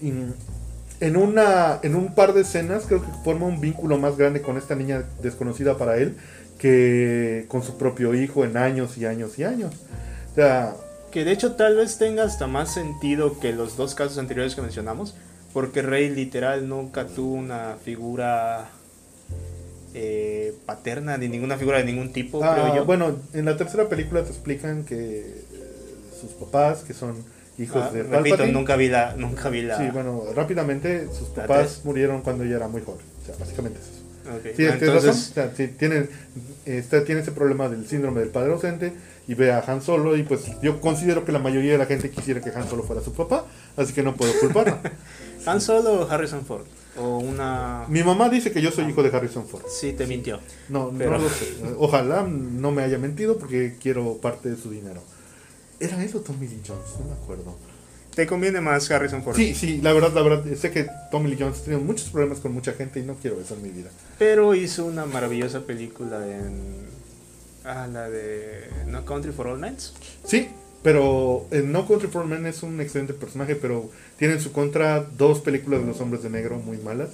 [0.00, 0.12] Y
[1.00, 4.56] en, una, en un par de escenas creo que forma un vínculo más grande con
[4.56, 6.16] esta niña desconocida para él
[6.62, 9.74] que con su propio hijo en años y años y años.
[10.30, 10.76] O sea,
[11.10, 14.62] Que de hecho tal vez tenga hasta más sentido que los dos casos anteriores que
[14.62, 15.16] mencionamos,
[15.52, 18.70] porque Rey literal nunca tuvo una figura
[19.92, 22.84] eh, paterna, ni ninguna figura de ningún tipo, ah, creo yo.
[22.84, 25.44] bueno, en la tercera película te explican que eh,
[26.20, 27.16] sus papás, que son
[27.58, 29.78] hijos Ah, de repito, Palpatine, nunca vi la, nunca vi la.
[29.78, 33.04] Sí, bueno, rápidamente sus papás murieron cuando ella era muy joven.
[33.20, 33.91] O sea, básicamente es eso.
[34.24, 34.96] Ok, Sí, ah, tienes razón.
[34.96, 36.08] entonces, O sea, sí, tiene,
[36.64, 38.92] está- tiene ese problema del síndrome del padre ausente
[39.28, 42.10] y ve a Han Solo y pues yo considero que la mayoría de la gente
[42.10, 44.80] quisiera que Han Solo fuera su papá, así que no puedo culparla.
[45.46, 46.62] ¿Han Solo o Harrison Ford?
[46.98, 47.84] O una.
[47.88, 49.64] Mi mamá dice que yo soy hijo de Harrison Ford.
[49.66, 50.38] Sí, te mintió.
[50.68, 51.46] No, Pero- no lo sé.
[51.78, 55.02] Ojalá no me haya mentido porque quiero parte de su dinero.
[55.80, 56.84] ¿Era eso Tommy Lee Jones?
[57.00, 57.56] No me acuerdo.
[58.14, 59.36] Te conviene más Harrison Ford.
[59.36, 62.40] Sí, sí, la verdad, la verdad, sé que Tommy Lee Jones ha tenido muchos problemas
[62.40, 63.88] con mucha gente y no quiero en mi vida.
[64.18, 66.86] Pero hizo una maravillosa película en.
[67.64, 68.68] Ah, la de.
[68.86, 69.94] No Country for All Nights.
[70.24, 70.48] Sí,
[70.82, 75.00] pero en No Country for Men es un excelente personaje, pero tiene en su contra
[75.00, 77.08] dos películas de los hombres de negro muy malas.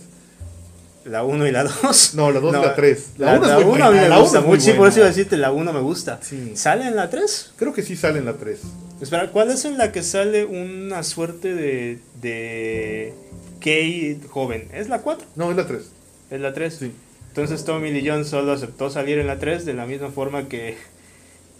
[1.05, 2.15] La 1 y la 2.
[2.17, 3.13] No, la dos y la tres.
[3.19, 4.77] La La, uno es la muy uno a buena, mí me la gusta mucho.
[4.77, 6.19] Por eso iba a decirte, la 1 me gusta.
[6.23, 6.53] Sí.
[6.55, 7.53] ¿Sale en la 3?
[7.57, 8.61] Creo que sí sale en la 3.
[9.01, 12.01] Espera, ¿cuál es en la que sale una suerte de.
[12.21, 13.15] de.
[13.61, 14.69] Kay joven?
[14.73, 15.27] ¿Es la 4?
[15.37, 15.91] No, es la 3.
[16.31, 16.75] ¿Es la 3?
[16.75, 16.93] Sí.
[17.29, 20.77] Entonces Tommy Lee Jones solo aceptó salir en la 3 de la misma forma que,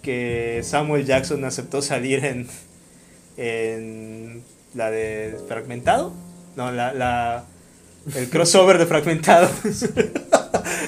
[0.01, 2.47] que Samuel Jackson aceptó salir en,
[3.37, 6.13] en la de Fragmentado.
[6.57, 7.45] No, la, la,
[8.15, 9.49] el crossover de Fragmentado.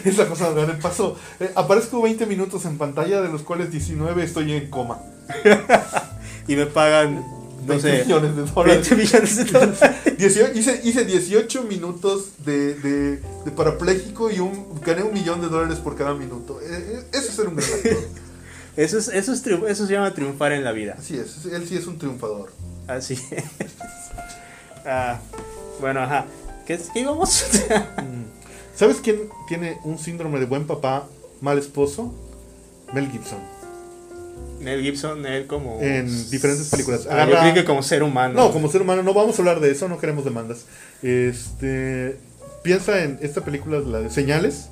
[0.05, 1.17] Esa cosa me da el paso.
[1.39, 4.99] Eh, aparezco 20 minutos en pantalla, de los cuales 19 estoy en coma.
[6.51, 8.89] y me pagan, no 20 sé, millones de dólares.
[8.89, 9.79] 20 millones de dólares.
[10.17, 15.47] 18 hice, hice 18 minutos de, de, de parapléjico y un, gané un millón de
[15.47, 16.59] dólares por cada minuto.
[16.61, 17.91] Eh, eh, eso es ser un gran actor.
[18.77, 20.95] Eso, es, eso, es eso se llama triunfar en la vida.
[20.97, 22.51] Así es, él sí es un triunfador.
[22.87, 23.43] Así es.
[24.85, 25.19] Ah,
[25.79, 26.25] bueno, ajá.
[26.65, 27.45] ¿Qué, qué íbamos?
[28.75, 31.05] ¿Sabes quién tiene un síndrome de buen papá,
[31.39, 32.11] mal esposo?
[32.93, 33.37] Mel Gibson.
[34.61, 35.79] Mel Gibson, él como...
[35.81, 37.07] En diferentes películas.
[37.09, 38.35] Ah, yo Agarra- creí que como ser humano.
[38.35, 40.65] No, como ser humano, no vamos a hablar de eso, no queremos demandas.
[41.01, 42.17] Este,
[42.63, 44.69] piensa en esta película, la de Señales,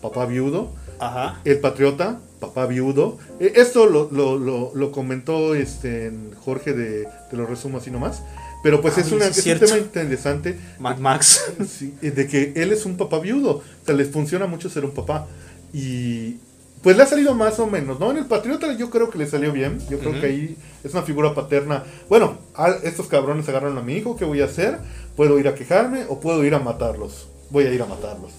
[0.00, 1.40] papá viudo, Ajá.
[1.44, 3.18] El Patriota, papá viudo.
[3.40, 6.12] Eh, esto lo, lo, lo, lo comentó este,
[6.44, 8.22] Jorge de, te lo resumo así nomás.
[8.62, 11.42] Pero pues Ah, es, una, sí, es es un tema interesante Mad Max.
[11.68, 13.50] sí, de que él es un papá viudo.
[13.56, 15.26] O sea, les funciona mucho ser un papá.
[15.72, 16.36] Y
[16.82, 18.10] pues le ha salido más o menos, ¿no?
[18.10, 19.78] En el Patriota yo creo que le salió bien.
[19.88, 21.84] Yo creo que ahí es una figura paterna.
[22.08, 24.78] Bueno, a- estos cabrones agarran a mi hijo, ¿qué voy a hacer?
[25.16, 27.28] ¿Puedo ir a quejarme o puedo ir a matarlos?
[27.50, 28.32] Voy a ir a matarlos.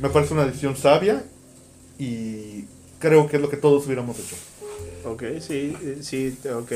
[0.00, 1.24] Me parece una decisión sabia
[1.98, 2.64] y
[2.98, 4.36] creo que es lo que todos hubiéramos hecho.
[5.04, 6.72] ok, sí, eh, sí, ok.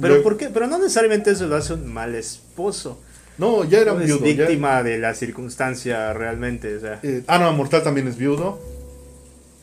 [0.00, 0.48] Pero ¿por qué?
[0.48, 2.98] Pero no necesariamente eso lo hace un mal esposo.
[3.38, 4.26] No, ya era No un es viudo.
[4.26, 7.00] ya- víctima de la circunstancia realmente, o sea.
[7.02, 8.60] eh, Ana Mortal también es viudo.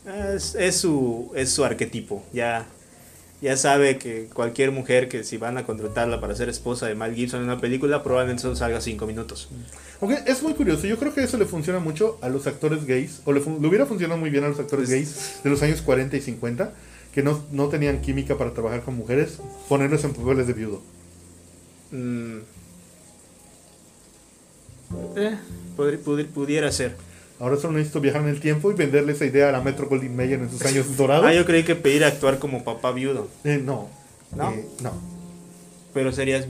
[0.08, 2.24] Es, es su, es su arquetipo.
[2.32, 2.66] Ya,
[3.42, 7.14] ya sabe que cualquier mujer que si van a contratarla para ser esposa de Mal
[7.14, 9.48] Gibson en una película, probablemente solo salga cinco minutos.
[10.00, 13.20] Aunque es muy curioso, yo creo que eso le funciona mucho a los actores gays,
[13.24, 15.82] o le, le hubiera funcionado muy bien a los actores Pues- gays de los años
[15.82, 16.72] 40 y 50,
[17.12, 20.80] que no, no tenían química para trabajar con mujeres, ponerlos en papeles de viudo.
[21.90, 22.38] Mm.
[25.16, 25.36] Eh,
[26.34, 27.07] pudiera ser.
[27.40, 30.16] Ahora solo necesito viajar en el tiempo y venderle esa idea a la Metro Goldwyn
[30.16, 31.24] Mayer en sus años dorados.
[31.24, 33.28] Ah, yo creí que pedir actuar como papá viudo.
[33.44, 33.88] Eh, no.
[34.34, 34.50] ¿No?
[34.50, 34.92] Eh, no.
[35.94, 36.46] Pero serías.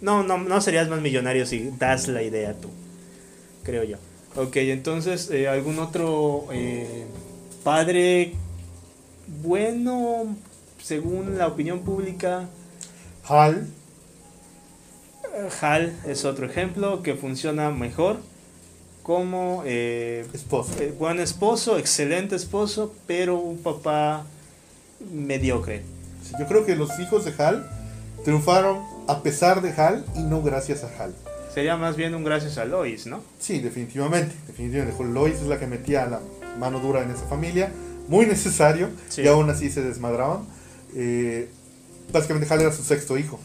[0.00, 2.68] No, no, no serías más millonario si das la idea tú.
[3.64, 3.96] Creo yo.
[4.36, 7.04] Ok, entonces, eh, ¿algún otro eh,
[7.62, 8.32] padre
[9.42, 10.36] bueno,
[10.80, 12.48] según la opinión pública?
[13.24, 13.68] Hal,
[15.60, 18.18] Hal es otro ejemplo que funciona mejor
[19.02, 20.72] como eh, esposo.
[20.80, 24.24] eh, buen esposo, excelente esposo, pero un papá
[25.12, 25.82] mediocre.
[26.22, 27.68] Sí, yo creo que los hijos de Hal
[28.24, 31.14] triunfaron a pesar de Hal y no gracias a Hal.
[31.52, 33.22] Sería más bien un gracias a Lois, ¿no?
[33.38, 34.34] Sí, definitivamente.
[34.46, 35.04] Definitivamente.
[35.04, 36.20] Lois es la que metía la
[36.58, 37.70] mano dura en esa familia.
[38.08, 38.88] Muy necesario.
[39.08, 39.22] Sí.
[39.22, 40.46] Y aún así se desmadraban.
[40.94, 41.50] Eh,
[42.10, 43.38] básicamente Hal era su sexto hijo.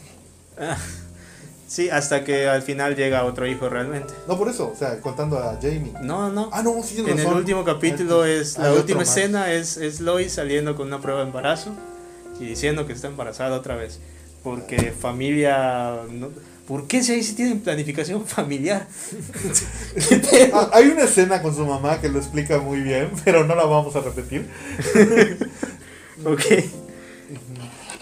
[1.67, 4.13] Ah, Sí, hasta que al final llega otro hijo realmente.
[4.27, 5.91] No por eso, o sea, contando a Jamie.
[6.01, 6.49] No, no.
[6.53, 9.75] Ah, no, sí, tienes en el último capítulo es la Hay otro última escena es,
[9.75, 11.75] es Lois saliendo con una prueba de embarazo
[12.39, 13.99] y diciendo que está embarazada otra vez.
[14.43, 16.03] Porque familia...
[16.09, 16.29] no-
[16.67, 18.87] ¿Por qué si ahí sí tienen planificación familiar?
[20.53, 23.65] Ah, hay una escena con su mamá que lo explica muy bien, pero no la
[23.65, 24.47] vamos a repetir.
[26.25, 26.41] ok.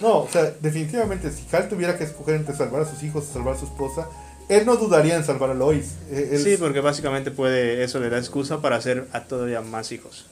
[0.02, 3.34] No, o sea, definitivamente, si Hal tuviera que escoger entre salvar a sus hijos o
[3.34, 4.08] salvar a su esposa,
[4.50, 5.94] él no dudaría en salvar a Lois.
[6.12, 9.92] Eh, él- Sí, porque básicamente puede eso le da excusa para hacer a todavía más
[9.92, 10.26] hijos.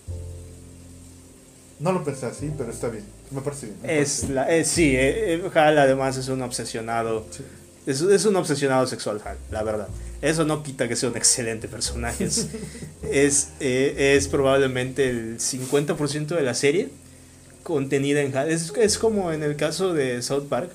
[1.79, 3.03] No lo pensé así, pero está bien.
[3.31, 3.77] Me parece bien.
[3.81, 4.35] me parece Es bien.
[4.35, 7.25] la, es- sí, eh, eh, Hal además es un obsesionado.
[7.31, 7.43] Sí.
[7.85, 9.87] Es, es un obsesionado sexual, Hal, la verdad.
[10.21, 12.25] Eso no quita que sea un excelente personaje.
[12.25, 12.47] Es,
[13.11, 16.89] es, eh, es probablemente el 50% de la serie
[17.63, 18.35] contenida en.
[18.49, 20.69] Es, es como en el caso de South Park,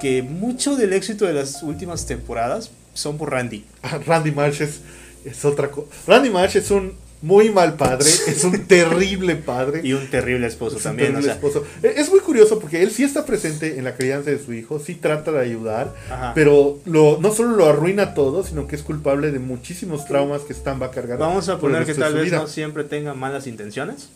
[0.00, 3.64] que mucho del éxito de las últimas temporadas son por Randy.
[3.82, 4.80] Ah, Randy Marsh es,
[5.24, 5.88] es otra cosa.
[6.06, 9.80] Randy Marsh es un muy mal padre, es un terrible padre.
[9.82, 11.08] Y un terrible esposo es también.
[11.16, 11.66] o terrible sea, esposo.
[11.82, 14.78] Eh, Es muy curioso porque él sí está presente en la crianza de su hijo,
[14.78, 16.32] sí trata de ayudar, Ajá.
[16.34, 20.52] pero lo, no solo lo arruina todo, sino que es culpable de muchísimos traumas que
[20.52, 21.18] Stan va a cargar.
[21.18, 22.38] Vamos a poner que tal vez vida.
[22.38, 24.10] no siempre tenga malas intenciones,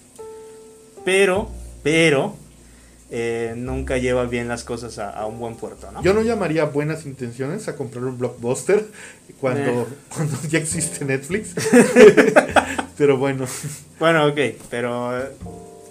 [1.05, 1.49] pero,
[1.83, 2.35] pero,
[3.11, 6.03] eh, nunca lleva bien las cosas a, a un buen puerto, ¿no?
[6.03, 8.87] Yo no llamaría buenas intenciones a comprar un blockbuster
[9.41, 9.87] cuando, Eh.
[10.15, 11.55] cuando ya existe Netflix.
[12.97, 13.47] pero bueno,
[13.99, 14.39] Bueno, ok,
[14.71, 15.31] pero eh,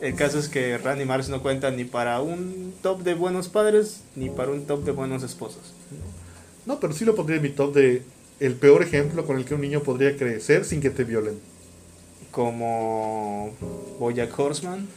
[0.01, 4.01] el caso es que Randy Marsh no cuenta ni para un top de buenos padres
[4.15, 5.73] ni para un top de buenos esposos.
[6.65, 8.03] no, pero sí lo pondría en mi top de
[8.39, 11.37] el peor ejemplo con el que un niño podría crecer sin que te violen.
[12.31, 13.51] Como
[13.99, 14.87] Bojack Horseman.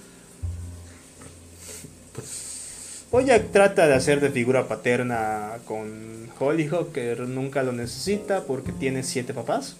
[3.12, 9.02] Bojack trata de hacer de figura paterna con Hollyhock, que nunca lo necesita porque tiene
[9.02, 9.76] siete papás.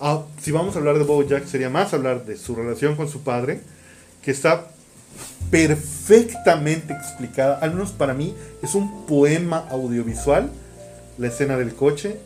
[0.00, 3.22] ah, si vamos a hablar de Bojack, sería más hablar de su relación con su
[3.22, 3.60] padre,
[4.22, 4.66] que está
[5.50, 10.50] perfectamente explicada, al menos para mí, es un poema audiovisual,
[11.16, 12.18] la escena del coche, en-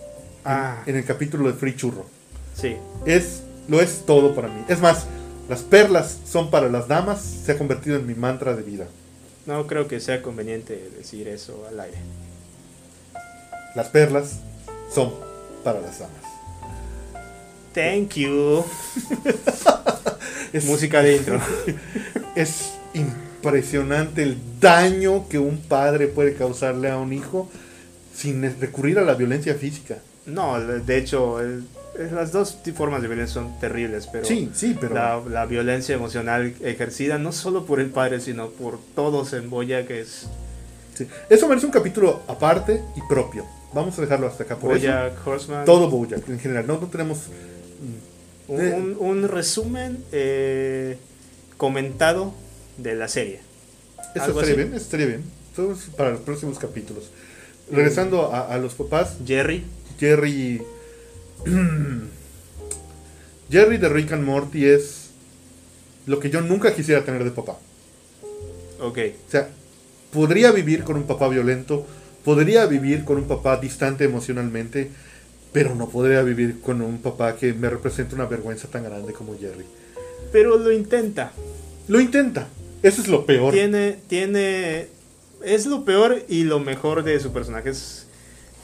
[0.45, 0.83] Ah.
[0.87, 2.07] en el capítulo de Free Churro.
[2.55, 4.65] Sí, es lo es todo para mí.
[4.69, 5.07] Es más,
[5.49, 8.87] las perlas son para las damas, se ha convertido en mi mantra de vida.
[9.47, 11.99] no creo que sea conveniente decir eso al aire.
[13.75, 14.41] Las perlas
[14.93, 15.13] son
[15.65, 16.29] para las damas.
[17.73, 18.65] Thank you.
[20.51, 21.39] Es, Música de intro.
[22.35, 27.51] es impresionante el daño que un padre puede causarle a un hijo
[28.15, 29.99] sin recurrir a la violencia física.
[30.25, 31.39] No, de hecho,
[32.13, 36.55] las dos formas de violencia son terribles, pero sí, sí, pero la, la violencia emocional
[36.63, 40.27] ejercida no solo por el padre, sino por todos en Boyack es
[40.95, 41.07] sí.
[41.29, 43.45] eso merece un capítulo aparte y propio.
[43.73, 44.87] Vamos a dejarlo hasta acá por eso.
[44.87, 45.65] Boyack Horseman.
[45.65, 46.67] Todo Bojack en general.
[46.67, 47.19] No, no tenemos
[48.49, 50.97] mm, Un, un- un resumen eh,
[51.57, 52.33] comentado
[52.79, 53.41] de la serie.
[54.15, 55.23] Eso ¿Algo estaría bien, eso estaría bien.
[55.53, 57.11] Eso es para los próximos capítulos.
[57.71, 59.65] Regresando a, a los papás, Jerry.
[59.99, 60.63] Jerry.
[63.51, 65.11] Jerry de Rick and Morty es
[66.07, 67.59] lo que yo nunca quisiera tener de papá.
[68.81, 68.99] Ok.
[69.27, 69.49] O sea,
[70.13, 71.87] podría vivir con un papá violento,
[72.25, 74.91] podría vivir con un papá distante emocionalmente,
[75.53, 79.39] pero no podría vivir con un papá que me representa una vergüenza tan grande como
[79.39, 79.65] Jerry.
[80.33, 81.33] Pero lo intenta.
[81.89, 82.49] Lo intenta.
[82.83, 83.55] Eso es lo peor.
[83.55, 84.89] Tiene, tiene,
[85.43, 87.71] es lo peor y lo mejor de su personaje.
[87.71, 88.07] Es,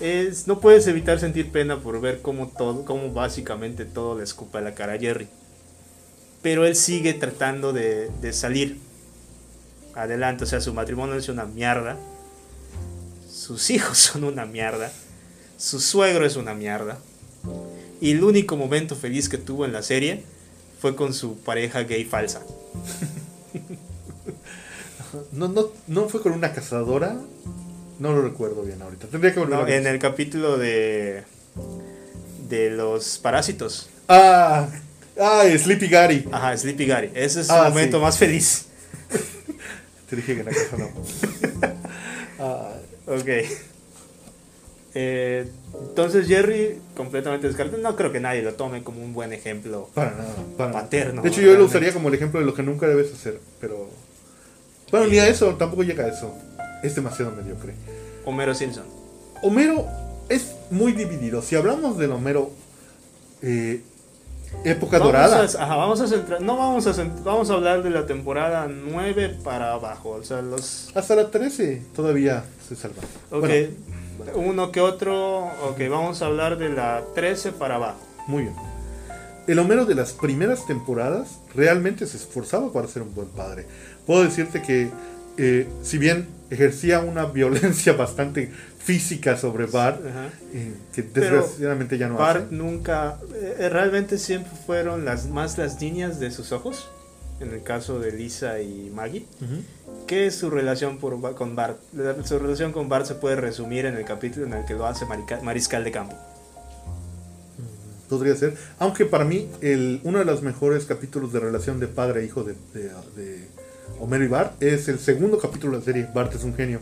[0.00, 4.60] es- no puedes evitar sentir pena por ver cómo todo, cómo básicamente todo le escupa
[4.60, 5.28] la cara a Jerry.
[6.42, 8.78] Pero él sigue tratando de, de salir
[9.94, 10.44] adelante.
[10.44, 11.96] O sea, su matrimonio es una mierda.
[13.30, 14.92] Sus hijos son una mierda.
[15.56, 16.98] Su suegro es una mierda.
[18.00, 20.24] Y el único momento feliz que tuvo en la serie
[20.80, 22.42] fue con su pareja gay falsa.
[25.30, 27.16] No, no, no fue con una cazadora.
[27.98, 29.06] No lo recuerdo bien ahorita.
[29.06, 29.74] Tendría que volver No, a ver.
[29.80, 31.22] en el capítulo de
[32.48, 33.88] de los parásitos.
[34.08, 34.68] Ah,
[35.20, 36.28] ah, Sleepy Gary.
[36.30, 37.10] Ajá, Sleepy Gary.
[37.14, 38.02] Ese es Ah, momento sí.
[38.02, 38.66] más feliz.
[40.10, 40.88] Te dije que en la casa no.
[42.38, 42.72] Ah,
[43.06, 43.28] Ok.
[44.96, 45.48] Eh,
[45.88, 47.82] entonces Jerry completamente descartado.
[47.82, 49.88] No creo que nadie lo tome como un buen ejemplo.
[49.94, 50.72] para nada, para.
[50.72, 53.40] Paterno, De hecho, yo lo usaría como el ejemplo de lo que nunca debes hacer.
[53.60, 53.88] Pero.
[54.90, 56.32] Bueno, ni a eso, tampoco llega a eso.
[56.84, 57.74] Es demasiado mediocre.
[58.24, 58.84] Homero Simpson.
[59.42, 59.86] Homero
[60.28, 61.42] es muy dividido.
[61.42, 62.50] Si hablamos del Homero
[63.42, 63.82] eh,
[64.64, 67.90] época Vamos dorada, a, ajá, vamos a centrar, no vamos a vamos a hablar de
[67.90, 73.02] la temporada 9 para abajo, o sea, los hasta la 13 todavía se salva.
[73.30, 73.48] ok,
[74.18, 77.98] Bueno, uno que otro, ok, vamos a hablar de la 13 para abajo.
[78.26, 78.54] muy bien.
[79.46, 83.66] El Homero de las primeras temporadas realmente se esforzaba para ser un buen padre.
[84.06, 84.88] Puedo decirte que,
[85.36, 90.00] eh, si bien ejercía una violencia bastante física sobre Bart,
[90.52, 92.54] eh, que Pero desgraciadamente ya no Bart hace.
[92.54, 96.88] nunca, eh, realmente siempre fueron las más las líneas de sus ojos,
[97.40, 99.26] en el caso de Lisa y Maggie.
[99.40, 100.04] Ujú.
[100.06, 101.78] ¿Qué es su relación por, con Bart?
[102.24, 105.06] Su relación con Bart se puede resumir en el capítulo en el que lo hace
[105.06, 106.14] marica- mariscal de campo.
[108.08, 108.54] Podría ser.
[108.78, 112.44] Aunque para mí, el, uno de los mejores capítulos de relación de padre e hijo
[112.44, 113.48] de, de- de
[114.00, 116.80] Homero y Bart es el segundo capítulo de la serie, Bart es un genio.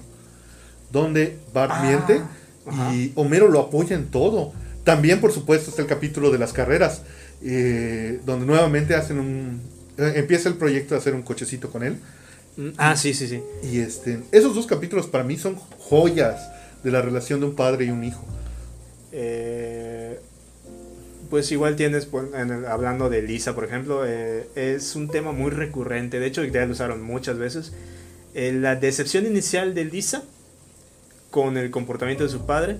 [0.90, 2.20] Donde Bart Ah, miente
[2.66, 2.94] ajá.
[2.94, 4.52] y Homero lo apoya en todo.
[4.84, 7.02] También, por supuesto, está el capítulo de las carreras,
[7.42, 9.60] eh, donde nuevamente hacen un...
[9.98, 11.98] eh, empieza el proyecto de hacer un cochecito con él.
[12.56, 13.40] Mm, Ah, sí, sí, sí.
[13.70, 16.40] Y este, esos dos capítulos para mí son joyas
[16.82, 18.24] de la relación de un padre y un hijo.
[19.12, 19.71] Eh,
[21.32, 25.50] pues igual tienes, pues, el- hablando de Lisa, por ejemplo, eh, es un tema muy
[25.50, 27.72] recurrente, de hecho ya lo usaron muchas veces,
[28.34, 30.24] Eh, la decepción inicial de Lisa
[31.30, 32.76] con el comportamiento de su padre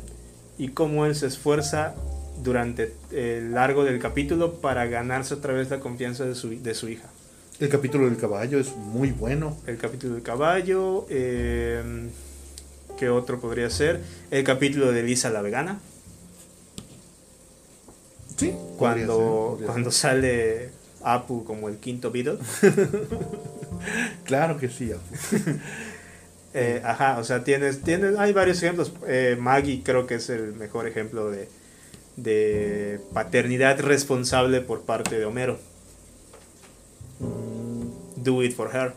[0.58, 1.94] y cómo él se esfuerza
[2.42, 6.88] durante el largo del capítulo para ganarse otra vez la confianza de su, de su
[6.90, 7.08] hija.
[7.58, 9.56] El capítulo del caballo es muy bueno.
[9.66, 11.82] El capítulo del caballo, eh,
[12.98, 14.00] ¿qué otro podría ser?
[14.30, 15.80] El capítulo de Lisa la vegana.
[18.36, 20.70] Sí, cuando, cuando sale
[21.02, 22.38] Apu como el quinto Beatle.
[24.24, 25.02] Claro que sí, Apu.
[26.54, 28.92] Eh, ajá, o sea, tienes, tienes, hay varios ejemplos.
[29.06, 31.48] Eh, Maggie creo que es el mejor ejemplo de,
[32.16, 35.58] de paternidad responsable por parte de Homero.
[38.16, 38.92] Do it for her.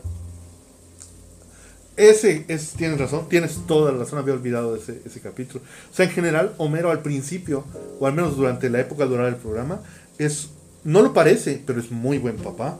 [1.96, 5.64] Ese es, tienes razón, tienes toda la razón, había olvidado ese, ese capítulo.
[5.90, 7.64] O sea, en general, Homero al principio,
[7.98, 9.80] o al menos durante la época dorada del programa,
[10.18, 10.50] es,
[10.84, 12.78] no lo parece, pero es muy buen papá.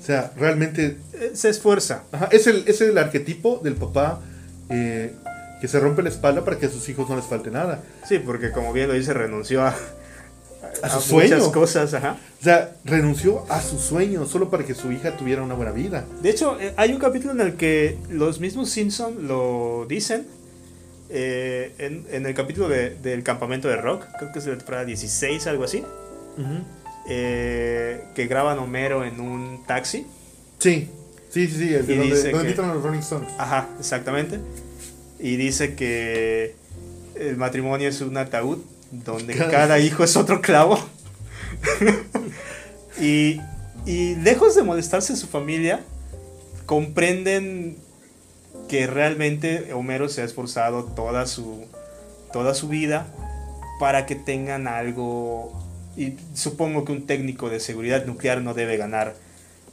[0.00, 2.04] O sea, realmente, Eh, Se esfuerza.
[2.12, 4.20] ajá, es, el, es el arquetipo del papá
[4.68, 5.12] eh,
[5.60, 7.82] que se rompe la espalda para que a sus hijos no les falte nada.
[8.08, 9.74] Sí, porque como bien lo dice, renunció a,
[10.82, 11.94] A su muchas cosas.
[11.94, 12.16] Ajá.
[12.40, 16.04] O sea, renunció a su sueño solo para que su hija tuviera una buena vida.
[16.22, 20.26] De hecho, eh, hay un capítulo en el que los mismos Simpson lo dicen.
[21.14, 24.56] eh, en, en el capítulo de- del campamento de rock, creo que es de la
[24.58, 25.84] temporada 16, algo así.
[27.08, 30.06] eh, que graban Homero en un taxi.
[30.58, 30.88] Sí,
[31.30, 33.28] sí, sí, sí, el de donde, donde que- invitan a los Rolling Stones.
[33.38, 34.38] Ajá, exactamente.
[35.18, 36.54] Y dice que
[37.14, 38.58] el matrimonio es un ataúd
[38.92, 40.78] donde Cada- cada hijo es otro clavo.
[43.00, 43.40] y,
[43.86, 45.80] y lejos de molestarse su familia,
[46.66, 47.76] comprenden
[48.68, 51.64] que realmente Homero se ha esforzado toda su,
[52.32, 53.06] toda su vida
[53.80, 55.52] para que tengan algo.
[55.96, 59.14] Y supongo que un técnico de seguridad nuclear no debe ganar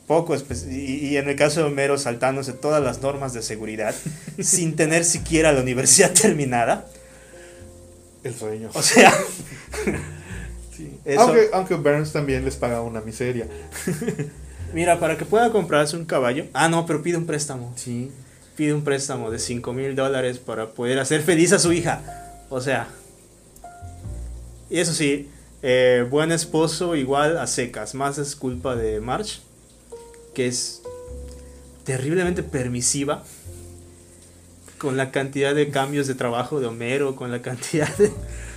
[0.07, 0.35] poco.
[0.35, 3.93] y en el caso de Homero, saltándose todas las normas de seguridad,
[4.41, 6.87] sin tener siquiera la universidad terminada.
[8.23, 8.69] El sueño.
[8.73, 9.13] O sea,
[10.75, 10.97] Sí.
[11.05, 13.47] Eso- Aunque, aunque Burns también les paga una miseria.
[14.73, 16.45] mira, para que pueda comprarse un caballo.
[16.53, 17.73] Ah, no, pero pide un préstamo.
[17.75, 18.11] Sí.
[18.55, 22.01] Pide un préstamo de 5 mil dólares para poder hacer feliz a su hija.
[22.49, 22.87] O sea.
[24.69, 25.29] Y eso sí,
[25.63, 27.93] eh, buen esposo igual a secas.
[27.95, 29.41] Más es culpa de March.
[30.33, 30.81] que es
[31.83, 33.23] terriblemente permisiva
[34.79, 38.11] con la cantidad de cambios de trabajo de Homero, con la cantidad de...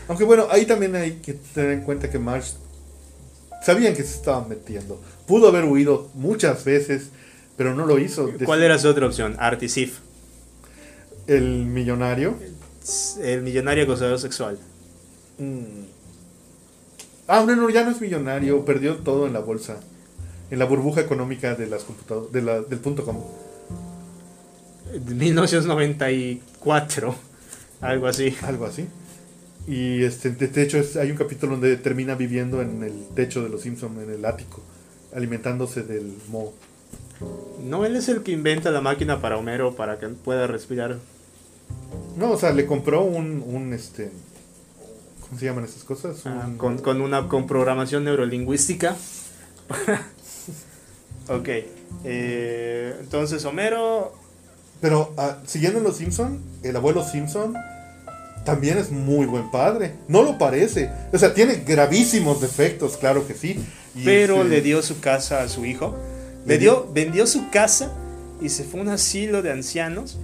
[0.08, 2.52] Aunque bueno, ahí también hay que tener en cuenta que Marge
[3.62, 5.00] sabían que se estaban metiendo.
[5.26, 7.10] Pudo haber huido muchas veces,
[7.56, 8.30] pero no lo hizo.
[8.44, 9.36] ¿Cuál era su otra opción?
[9.38, 9.98] Art y Sif.
[11.26, 12.34] El millonario.
[13.20, 14.58] El millonario acosador sexual.
[15.38, 15.84] Mm.
[17.28, 19.80] Ah, no, no, ya no es millonario, perdió todo en la bolsa.
[20.50, 23.22] En la burbuja económica de las computadoras, de la, del punto com.
[25.00, 27.14] 1994,
[27.80, 28.36] algo así.
[28.42, 28.86] Algo así.
[29.66, 33.62] Y este, de hecho hay un capítulo donde termina viviendo en el techo de los
[33.62, 34.60] Simpsons, en el ático,
[35.14, 36.52] alimentándose del mo.
[37.62, 40.98] No, él es el que inventa la máquina para Homero para que pueda respirar.
[42.16, 44.10] No, o sea, le compró un, un este,
[45.20, 46.26] ¿cómo se llaman esas cosas?
[46.26, 48.96] Ah, con, con, una con programación neurolingüística.
[51.28, 51.48] ok,
[52.04, 54.21] eh, entonces Homero...
[54.82, 57.54] Pero uh, siguiendo los Simpson, el abuelo Simpson
[58.44, 59.94] también es muy buen padre.
[60.08, 60.90] No lo parece.
[61.12, 63.64] O sea, tiene gravísimos defectos, claro que sí.
[64.04, 65.96] Pero este le dio su casa a su hijo.
[66.44, 67.92] Le dio, vendió su casa
[68.40, 70.18] y se fue a un asilo de ancianos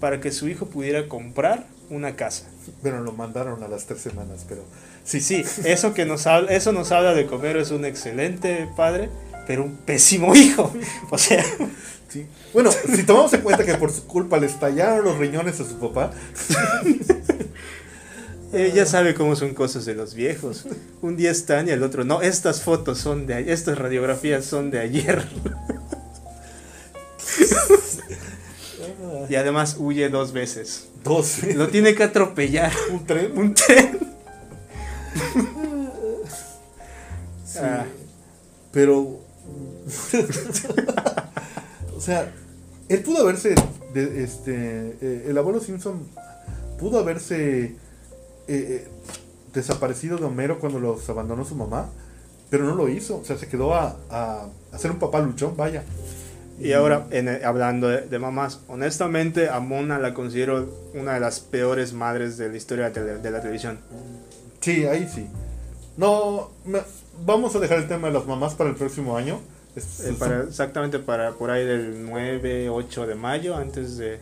[0.00, 2.46] para que su hijo pudiera comprar una casa.
[2.82, 4.62] Bueno, lo mandaron a las tres semanas, pero
[5.04, 9.08] sí, sí, eso que nos habla, eso nos habla de comer es un excelente padre,
[9.50, 10.72] pero un pésimo hijo.
[11.10, 11.44] O sea,
[12.08, 12.24] sí.
[12.54, 15.76] Bueno, si tomamos en cuenta que por su culpa le estallaron los riñones a su
[15.76, 16.12] papá.
[18.52, 20.66] Ella sabe cómo son cosas de los viejos.
[21.02, 22.22] Un día están y el otro no.
[22.22, 25.18] Estas fotos son de estas radiografías son de ayer.
[29.28, 30.90] y además huye dos veces.
[31.02, 31.42] Dos.
[31.42, 32.70] Lo tiene que atropellar.
[32.92, 33.36] Un tren.
[33.36, 33.98] Un tren.
[37.60, 37.84] Ah.
[38.70, 39.19] Pero.
[41.96, 42.32] o sea,
[42.88, 43.54] él pudo haberse.
[43.94, 46.00] este, eh, el abuelo Simpson
[46.78, 47.76] pudo haberse
[48.48, 48.88] eh,
[49.52, 51.90] desaparecido de Homero cuando los abandonó su mamá,
[52.48, 55.84] pero no lo hizo, o sea, se quedó a, a, ser un papá luchón, vaya.
[56.60, 57.06] Y ahora,
[57.42, 62.56] hablando de, mamás, honestamente a Mona la considero una de las peores madres de la
[62.56, 63.78] historia de, la televisión.
[64.60, 65.26] Sí, ahí sí.
[65.96, 66.50] No,
[67.24, 69.40] vamos a dejar el tema de las mamás para el próximo año.
[69.76, 74.18] Eh, exactamente para por ahí del 9, 8 de mayo, antes de,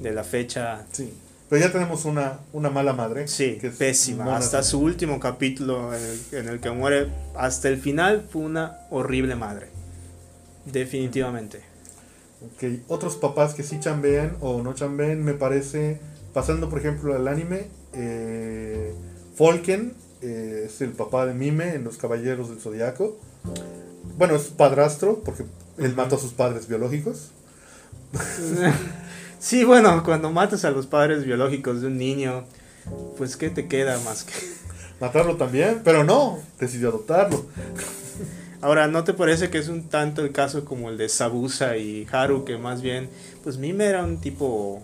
[0.00, 0.86] de la fecha.
[0.92, 1.12] Sí.
[1.48, 3.26] Pero ya tenemos una, una mala madre.
[3.26, 4.36] Sí, que pésima.
[4.36, 5.90] Hasta su último capítulo
[6.32, 9.68] en el, que muere, hasta el final fue una horrible madre.
[10.66, 11.62] Definitivamente.
[12.42, 16.00] Ok, otros papás que sí chambean o no chambean, me parece,
[16.34, 18.92] pasando por ejemplo al anime, eh,
[19.34, 23.16] Folken eh, es el papá de Mime en Los Caballeros del Zodiaco.
[24.16, 25.44] Bueno, es padrastro porque
[25.78, 27.30] él mató a sus padres biológicos.
[29.40, 32.44] Sí, bueno, cuando matas a los padres biológicos de un niño,
[33.16, 34.32] pues ¿qué te queda más que...
[35.00, 37.46] Matarlo también, pero no, decidió adoptarlo.
[38.60, 42.04] Ahora, ¿no te parece que es un tanto el caso como el de Sabusa y
[42.10, 43.08] Haru, que más bien,
[43.44, 44.82] pues Mime era un tipo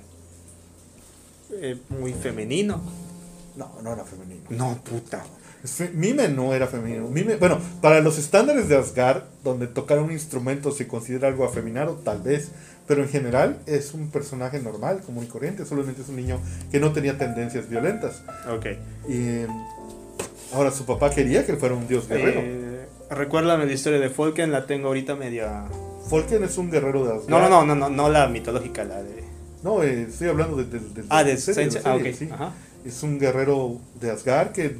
[1.50, 2.80] eh, muy femenino?
[3.56, 4.44] No, no era femenino.
[4.50, 5.24] No, puta.
[5.94, 7.08] Mime no era femenino.
[7.08, 11.94] Mime, bueno, para los estándares de Asgard, donde tocar un instrumento se considera algo afeminado,
[12.04, 12.50] tal vez.
[12.86, 15.64] Pero en general es un personaje normal, común y corriente.
[15.64, 16.38] Solamente es un niño
[16.70, 18.22] que no tenía tendencias violentas.
[18.54, 18.66] Ok.
[19.08, 19.46] Y
[20.52, 22.40] ahora su papá quería que él fuera un dios guerrero.
[22.42, 25.64] Eh, recuérdame la historia de Folken, la tengo ahorita media.
[26.10, 27.30] Folken es un guerrero de Asgard.
[27.30, 29.24] No, no, no, no, no, la mitológica, la de.
[29.62, 32.28] No, eh, estoy hablando de, ah, de, serie, ah, sí.
[32.84, 34.76] Es un guerrero de Asgard que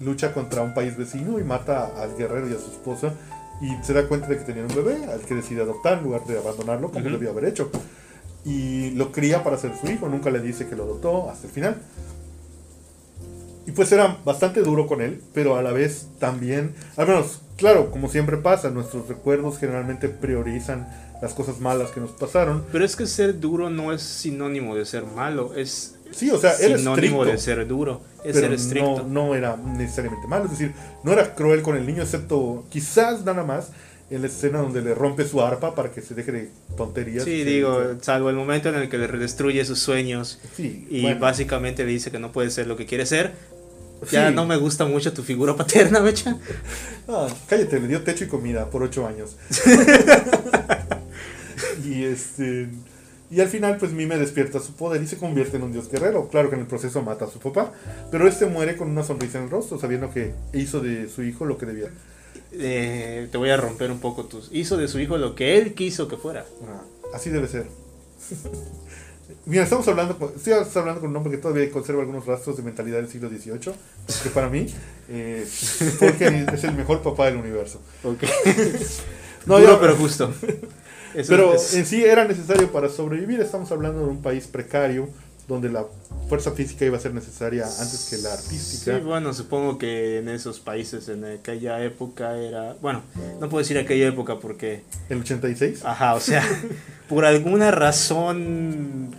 [0.00, 3.12] lucha contra un país vecino y mata al guerrero y a su esposa
[3.60, 6.24] y se da cuenta de que tenía un bebé al que decide adoptar en lugar
[6.24, 7.70] de abandonarlo como debía haber hecho.
[8.44, 11.52] Y lo cría para ser su hijo, nunca le dice que lo adoptó hasta el
[11.52, 11.76] final.
[13.66, 17.90] Y pues era bastante duro con él, pero a la vez también, al menos, claro,
[17.90, 20.88] como siempre pasa, nuestros recuerdos generalmente priorizan
[21.20, 22.64] las cosas malas que nos pasaron.
[22.72, 26.54] Pero es que ser duro no es sinónimo de ser malo, es Sí, o sea,
[26.56, 29.06] era sinónimo de ser duro, es ser estricto.
[29.08, 30.72] No, no era necesariamente malo, es decir,
[31.04, 33.70] no era cruel con el niño, excepto quizás nada más
[34.10, 37.24] en la escena donde le rompe su arpa para que se deje de tonterías.
[37.24, 41.92] Sí, digo, salvo el momento en el que le destruye sus sueños y básicamente le
[41.92, 43.32] dice que no puede ser lo que quiere ser.
[44.10, 46.38] Ya no me gusta mucho tu figura paterna, Mecha.
[47.06, 49.36] Ah, cállate, le dio techo y comida por ocho años.
[51.84, 52.68] y este
[53.30, 56.28] y al final, pues Mime despierta su poder y se convierte en un dios guerrero.
[56.28, 57.72] Claro que en el proceso mata a su papá,
[58.10, 61.44] pero este muere con una sonrisa en el rostro, sabiendo que hizo de su hijo
[61.44, 61.88] lo que debía.
[62.52, 64.48] eh, te voy a romper un poco tus...
[64.52, 66.44] Hizo de su hijo lo que él quiso que fuera.
[66.66, 66.82] Ah,
[67.14, 67.66] así debe ser.
[69.46, 72.62] Mira, estamos hablando, con, estoy hablando con un hombre que todavía conserva algunos rastros de
[72.64, 73.72] mentalidad del siglo XVIII,
[74.24, 74.66] que para mí,
[75.08, 75.46] eh,
[76.00, 77.80] porque es el mejor papá del universo.
[78.04, 78.24] Ok.
[79.46, 80.30] No, Duro, ya- pero justo.
[81.14, 83.40] Eso Pero es- en sí era necesario para sobrevivir.
[83.40, 85.08] Estamos hablando de un país precario,
[85.48, 85.84] donde la
[86.28, 88.96] fuerza física iba a ser necesaria antes que la artística.
[88.96, 92.76] Sí, bueno, supongo que en esos países, en aquella época era...
[92.80, 93.02] Bueno,
[93.40, 94.84] no puedo decir aquella época porque...
[95.08, 95.84] El 86.
[95.84, 96.44] Ajá, o sea,
[97.08, 99.10] por alguna razón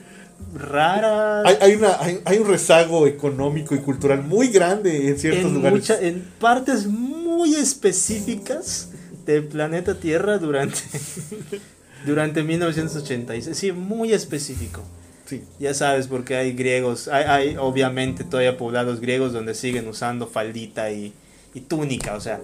[0.56, 1.42] rara...
[1.46, 5.54] Hay, hay una, hay, hay un rezago económico y cultural muy grande en ciertos en,
[5.56, 5.80] lugares.
[5.82, 8.88] mucha- en partes muy específicas
[9.26, 10.78] del planeta Tierra durante,
[12.06, 13.58] durante 1986.
[13.58, 14.84] Sí, muy específico.
[15.26, 15.44] Sí.
[15.60, 20.92] Ya sabes, porque hay griegos, hay, hay obviamente todavía poblados griegos donde siguen usando faldita
[20.92, 21.14] y,
[21.54, 22.42] y túnica, o sea,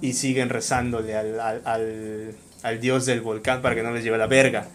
[0.00, 4.16] y siguen rezándole al, al, al- al dios del volcán para que no les lleve
[4.18, 4.68] la verga.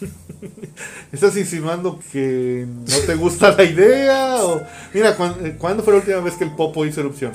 [1.12, 4.36] ¿Estás insinuando que no te gusta la idea?
[4.44, 4.60] O...
[4.94, 7.32] Mira, ¿cuán- eh, ¿cuándo fue la última vez que el Popo hizo erupción?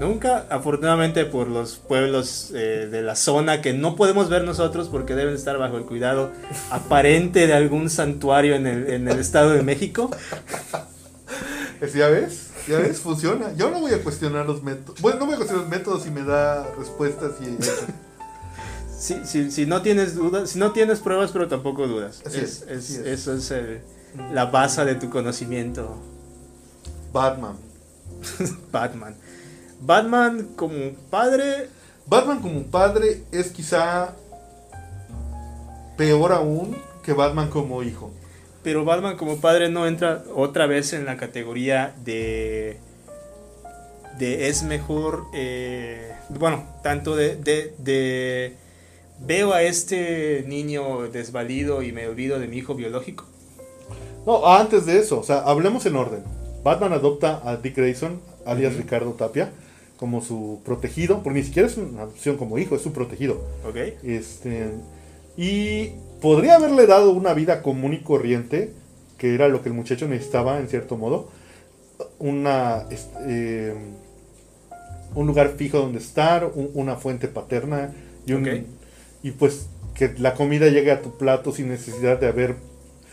[0.00, 5.14] Nunca, afortunadamente por los pueblos eh, de la zona que no podemos ver nosotros porque
[5.14, 6.30] deben estar bajo el cuidado
[6.70, 10.10] aparente de algún santuario en el, en el Estado de México.
[11.94, 12.48] ¿Ya ves?
[12.68, 12.98] ¿Ya ves?
[13.00, 13.54] Funciona.
[13.56, 15.00] Yo no voy a cuestionar los métodos.
[15.00, 17.56] Bueno, no voy a cuestionar los métodos si me da respuestas y.
[19.00, 22.22] Si, si, si no tienes dudas, si no tienes pruebas, pero tampoco dudas.
[22.26, 23.06] Así Es- es, es- así es.
[23.06, 23.80] Eso es el-
[24.34, 25.96] la base de tu conocimiento.
[27.12, 27.56] Batman.
[28.70, 29.16] Batman.
[29.80, 31.68] Batman como padre,
[32.06, 34.14] Batman como padre es quizá
[35.96, 38.10] peor aún que Batman como hijo.
[38.62, 42.78] pero Batman como padre no entra otra vez en la categoría de
[44.18, 48.56] de es mejor eh, bueno tanto de, de, de
[49.26, 53.24] veo a este niño desvalido y me olvido de mi hijo biológico
[54.26, 56.22] No, antes de eso, o sea, hablemos en orden.
[56.62, 58.76] Batman adopta a Dick Grayson, alias.
[58.76, 59.50] Ricardo Tapia,
[59.96, 63.34] como su protegido, porque ni siquiera es una adopción como hijo, es su protegido.
[63.66, 63.76] ¿ok?
[64.04, 64.68] Este,
[65.36, 65.90] y
[66.20, 68.72] podría haberle dado una vida común y corriente,
[69.16, 71.28] que era lo que el muchacho necesitaba en cierto modo.
[72.18, 72.84] Una,
[73.26, 73.74] eh,
[75.14, 77.92] un lugar fijo donde estar, un- una fuente paterna
[78.26, 78.44] y, un-.
[79.22, 82.56] Y pues que la comida llegue a tu plato sin necesidad de haber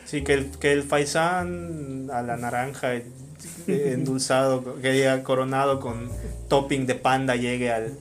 [0.07, 2.93] Sí, que el, que el faisán a la naranja
[3.67, 6.09] endulzado, que haya coronado con
[6.47, 7.93] topping de panda llegue, al,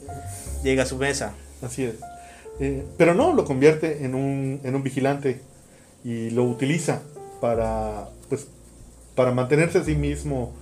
[0.62, 1.34] llegue a su mesa.
[1.62, 1.96] Así es.
[2.61, 5.40] Eh, pero no, lo convierte en un, en un vigilante
[6.04, 7.02] y lo utiliza
[7.40, 8.46] para, pues,
[9.16, 10.54] para mantenerse a sí mismo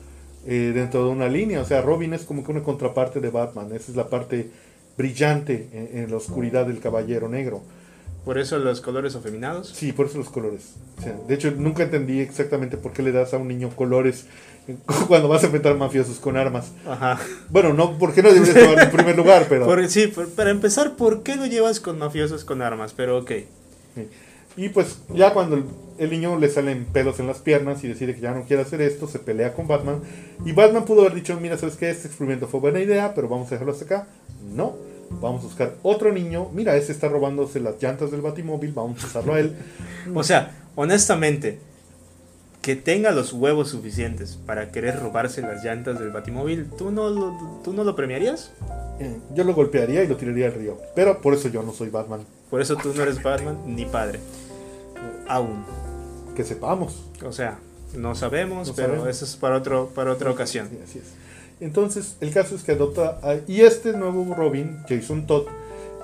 [0.46, 1.60] eh, dentro de una línea.
[1.60, 3.66] O sea, Robin es como que una contraparte de Batman.
[3.66, 4.48] Esa es la parte
[4.96, 7.62] brillante en, en la oscuridad del Caballero Negro.
[8.24, 9.68] Por eso los colores afeminados.
[9.68, 10.72] Sí, por eso los colores.
[10.98, 14.24] O sea, de hecho, nunca entendí exactamente por qué le das a un niño colores
[15.08, 16.72] cuando vas a enfrentar mafiosos con armas.
[16.86, 17.20] Ajá.
[17.50, 19.66] Bueno, no, porque no deberías tomar en primer lugar, pero...
[19.66, 22.94] Por- sí, por- para empezar, ¿por qué lo llevas con mafiosos con armas?
[22.96, 23.30] Pero ok.
[23.94, 24.08] Sí.
[24.56, 25.64] Y pues ya cuando el,
[25.98, 28.80] el niño le salen pelos en las piernas y decide que ya no quiere hacer
[28.80, 30.00] esto, se pelea con Batman.
[30.46, 31.90] Y Batman pudo haber dicho, mira, ¿sabes qué?
[31.90, 34.06] Este experimento fue buena idea, pero vamos a dejarlo hasta acá.
[34.52, 34.76] No,
[35.20, 36.48] vamos a buscar otro niño.
[36.52, 39.56] Mira, ese está robándose las llantas del batimóvil, vamos a usarlo a él.
[40.14, 41.58] O sea, honestamente,
[42.62, 47.60] que tenga los huevos suficientes para querer robarse las llantas del batimóvil, ¿tú no lo,
[47.62, 48.52] tú no lo premiarías?
[49.00, 50.78] Eh, yo lo golpearía y lo tiraría al río.
[50.94, 52.20] Pero por eso yo no soy Batman.
[52.48, 54.20] Por eso tú no eres Batman ni padre.
[55.28, 55.64] Aún.
[56.36, 57.04] Que sepamos.
[57.24, 57.58] O sea,
[57.94, 59.08] no sabemos, No pero sabemos.
[59.08, 60.68] eso es para, otro, para otra ocasión.
[60.70, 61.04] Sí, así es.
[61.60, 63.18] Entonces, el caso es que adopta.
[63.22, 65.46] a- y este nuevo Robin, Jason Todd,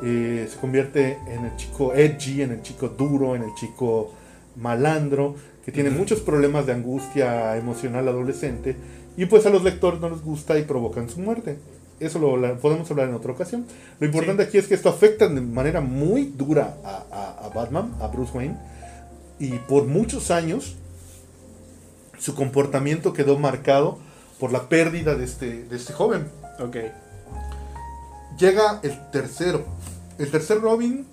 [0.02, 4.12] eh, se convierte en el chico edgy, en el chico duro, en el chico
[4.56, 5.34] malandro,
[5.64, 8.76] que tiene muchos problemas de angustia emocional adolescente.
[9.16, 11.58] Y pues a los lectores no les gusta y provocan su muerte.
[11.98, 13.66] Eso lo podemos hablar en otra ocasión.
[13.98, 17.92] Lo importante aquí es que esto afecta de manera muy dura a, a- a Batman,
[18.00, 18.56] a Bruce Wayne.
[19.38, 20.76] Y por muchos años
[22.18, 23.98] su comportamiento quedó marcado
[24.40, 26.26] por la pérdida de este, de este joven.
[26.58, 26.76] Ok.
[28.38, 29.64] Llega el tercero.
[30.18, 31.06] El tercer Robin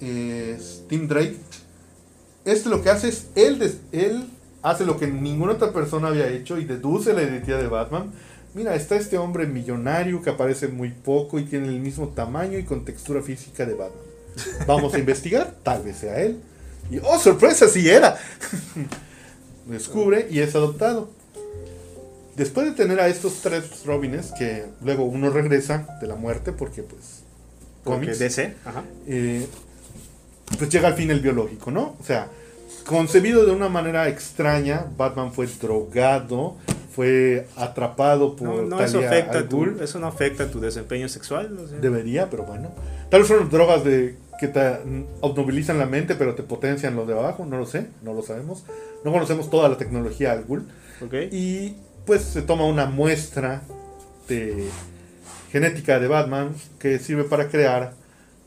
[0.00, 1.36] es Tim Drake.
[2.44, 4.28] Este lo que hace es, él, des- él
[4.62, 8.12] hace lo que ninguna otra persona había hecho y deduce la identidad de Batman.
[8.54, 12.64] Mira, está este hombre millonario que aparece muy poco y tiene el mismo tamaño y
[12.64, 14.02] con textura física de Batman.
[14.66, 16.40] Vamos a investigar, tal vez sea él.
[16.90, 18.16] Y oh, sorpresa, sí era.
[19.66, 21.10] Descubre y es adoptado.
[22.38, 26.82] Después de tener a estos tres Robines, que luego uno regresa de la muerte, porque
[26.82, 27.24] pues...
[27.84, 28.84] Porque cómics, DC, ajá.
[29.06, 29.46] eh,
[30.58, 31.96] pues llega al fin el biológico, ¿no?
[32.00, 32.28] O sea,
[32.86, 36.56] concebido de una manera extraña, Batman fue drogado,
[36.94, 41.56] fue atrapado por No, no eso, afecta al tu, eso no afecta tu desempeño sexual.
[41.56, 41.78] o sea.
[41.78, 42.70] Debería, pero bueno.
[43.08, 44.78] Tal vez son drogas de que te
[45.20, 48.64] obnubilizan la mente, pero te potencian lo de abajo, no lo sé, no lo sabemos.
[49.04, 50.66] No conocemos toda la tecnología al Ghul.
[51.00, 51.14] ¿Ok?
[51.30, 51.76] Y
[52.08, 53.60] pues se toma una muestra
[54.28, 54.66] de
[55.52, 57.92] genética de Batman que sirve para crear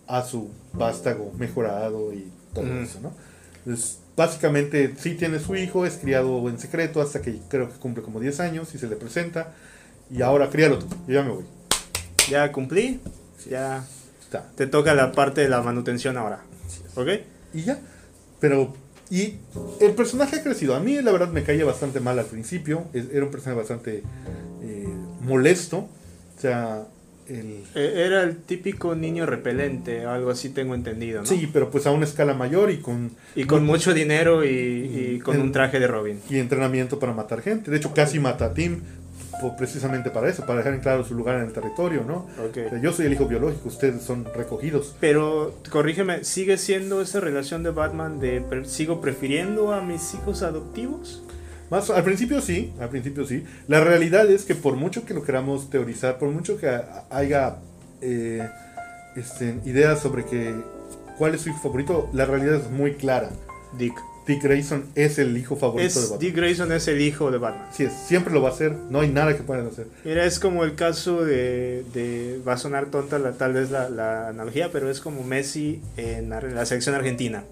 [0.08, 2.74] a su vástago mejorado y todo Ujú.
[2.80, 3.14] eso, ¿no?
[3.60, 8.02] Entonces, básicamente sí tiene su hijo, es criado en secreto hasta que creo que cumple
[8.02, 9.54] como 10 años y se le presenta.
[10.10, 11.46] Y ahora críalo tú, yo ya me voy.
[12.32, 13.00] Ya cumplí.
[13.48, 13.86] Ya
[14.24, 14.50] Está.
[14.56, 16.40] te toca la parte de la manutención ahora.
[16.96, 17.08] ¿Ok?
[17.54, 17.80] Y ya.
[18.40, 18.74] Pero,
[19.12, 19.36] y
[19.82, 20.74] el personaje ha crecido.
[20.76, 22.86] A mí, la verdad, me caía bastante mal al principio.
[22.94, 24.04] Era un personaje bastante
[24.64, 24.88] eh,
[25.22, 25.78] molesto.
[25.80, 26.86] O sea,
[27.28, 27.64] el.
[27.76, 31.28] Eh, Era el típico niño repelente, algo así tengo entendido, ¿no?
[31.28, 34.48] Sí, pero pues a una escala mayor y con Y con mucho dinero y,
[35.16, 36.20] y con En- un traje de Robin.
[36.30, 37.70] y entrenamiento para matar gente.
[37.70, 38.82] De hecho, casi mata a Tim
[39.58, 42.28] precisamente para eso, para dejar en claro su lugar en el territorio, ¿no?
[42.44, 42.58] Ok.
[42.68, 44.96] O sea, yo soy el hijo biológico, ustedes son recogidos.
[45.00, 50.44] Pero, corrígeme, ¿sigue siendo esa relación de Batman de pre- sigo prefiriendo a mis hijos
[50.44, 51.24] adoptivos?
[51.70, 53.46] Más, al principio sí, al principio sí.
[53.68, 57.56] La realidad es que por mucho que lo queramos teorizar, por mucho que ha- haya
[58.02, 58.48] eh,
[59.16, 60.54] este, ideas sobre que
[61.18, 63.30] cuál es su hijo favorito, la realidad es muy clara.
[63.78, 63.94] Dick.
[64.34, 66.20] Dick Grayson es el hijo favorito de Batman.
[66.20, 67.68] Dick Grayson es el hijo de Batman.
[67.74, 69.88] Sí, es, siempre lo va a hacer, no hay nada que puedan hacer.
[70.06, 73.90] Mira, es como el caso de, de- va a sonar tonta la, tal vez la,
[73.90, 77.44] la analogía, pero es como Messi en la, la selección argentina.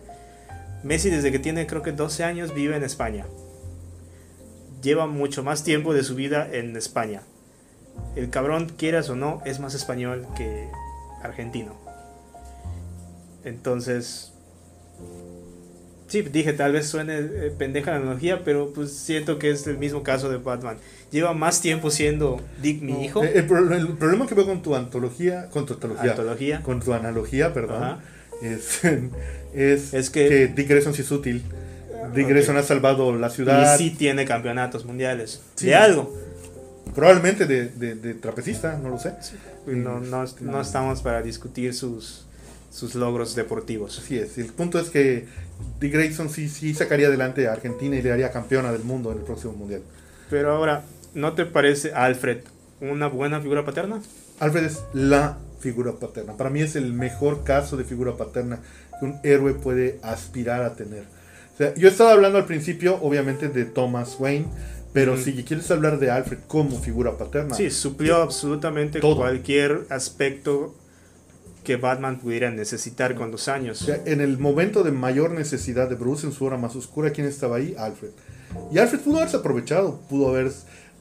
[0.84, 3.26] Messi desde que tiene creo que 12 años vive en España.
[4.82, 7.24] Lleva mucho más tiempo de su vida en España.
[8.16, 10.70] El cabrón, quieras o no, es más español que
[11.22, 11.76] argentino.
[13.44, 14.32] Entonces,
[16.10, 19.78] sí, dije, tal vez suene eh, pendeja la analogía, pero pues siento que es el
[19.78, 20.78] mismo caso de Batman.
[21.12, 23.24] Lleva más tiempo siendo Dick, mi No, hijo.
[23.24, 26.62] El, el pro- el problema que veo con tu antología, con tu antología, Antología.
[26.62, 27.98] con tu analogía, perdón,
[28.44, 28.82] es,
[29.54, 31.42] es, Es que- Dick Grayson sí es útil.
[32.16, 32.30] Dick Ok.
[32.32, 33.76] Grayson ha salvado la ciudad.
[33.76, 35.42] Y sí tiene campeonatos mundiales.
[35.56, 35.68] Sí.
[35.68, 36.16] De algo.
[36.96, 39.14] Probablemente de, de- de trapecista, no lo sé.
[39.68, 42.26] No, no, no estamos para discutir sus,
[42.72, 44.00] sus logros deportivos.
[44.00, 44.38] Así es.
[44.38, 45.26] El punto es que
[45.80, 49.20] Dick Grayson sí, sí sacaría adelante a Argentina y le haría campeona del mundo en
[49.20, 49.82] el próximo mundial.
[50.30, 52.40] Pero ahora, ¿no te parece Alfred
[52.82, 54.02] una buena figura paterna?
[54.40, 56.38] Alfred es la figura paterna.
[56.38, 58.60] Para mí es el mejor caso de figura paterna
[59.00, 61.04] que un héroe puede aspirar a tener.
[61.54, 64.46] O sea, yo estaba hablando al principio, obviamente, de Thomas Wayne,
[64.94, 65.22] pero Ujú.
[65.24, 69.18] si quieres hablar de Alfred como figura paterna, Sí, suplió absolutamente Todo.
[69.18, 70.74] cualquier aspecto
[71.64, 73.82] que Batman pudiera necesitar con los años.
[73.82, 77.12] O sea, en el momento de mayor necesidad de Bruce, en su hora más oscura,
[77.12, 77.76] ¿quién estaba ahí?
[77.78, 78.10] Alfred.
[78.72, 80.52] Y Alfred pudo haberse aprovechado, pudo haber,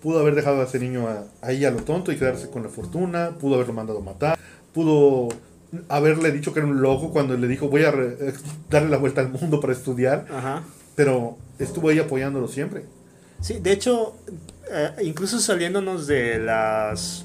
[0.03, 2.69] pudo haber dejado a ese niño a- ahí a lo tonto y quedarse con la
[2.69, 4.39] fortuna, pudo haberlo mandado a matar,
[4.75, 5.29] pudo
[5.89, 8.33] haberle dicho que era un loco cuando le dijo voy a re- eh,
[8.71, 10.63] darle la vuelta al mundo para estudiar, Ajá.
[10.95, 12.85] pero estuvo ahí apoyándolo siempre.
[13.41, 14.17] Sí, de hecho,
[14.73, 17.25] eh, incluso saliéndonos de las.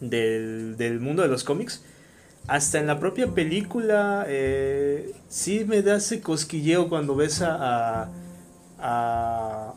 [0.00, 1.82] Del, del mundo de los cómics,
[2.48, 8.08] hasta en la propia película, eh, sí me da ese cosquilleo cuando ves a,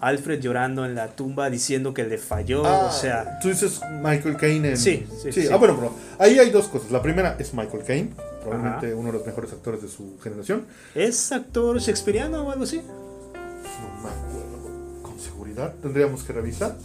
[0.02, 2.66] Alfred llorando en la tumba diciendo que le falló.
[2.66, 4.78] Ah, o sea, tú dices Michael Caine en...
[4.78, 5.48] Sí, sí, sí.
[5.52, 5.94] Ah, bueno, bro.
[6.18, 6.90] Ahí hay dos cosas.
[6.90, 8.10] La primera es Michael Caine,
[8.42, 8.96] probablemente Ajá.
[8.96, 10.66] uno de los mejores actores de su generación.
[10.96, 12.78] ¿es actor shakespeariano o algo así?
[12.78, 15.76] No me acuerdo con seguridad.
[15.84, 16.76] Tendríamos que revisar.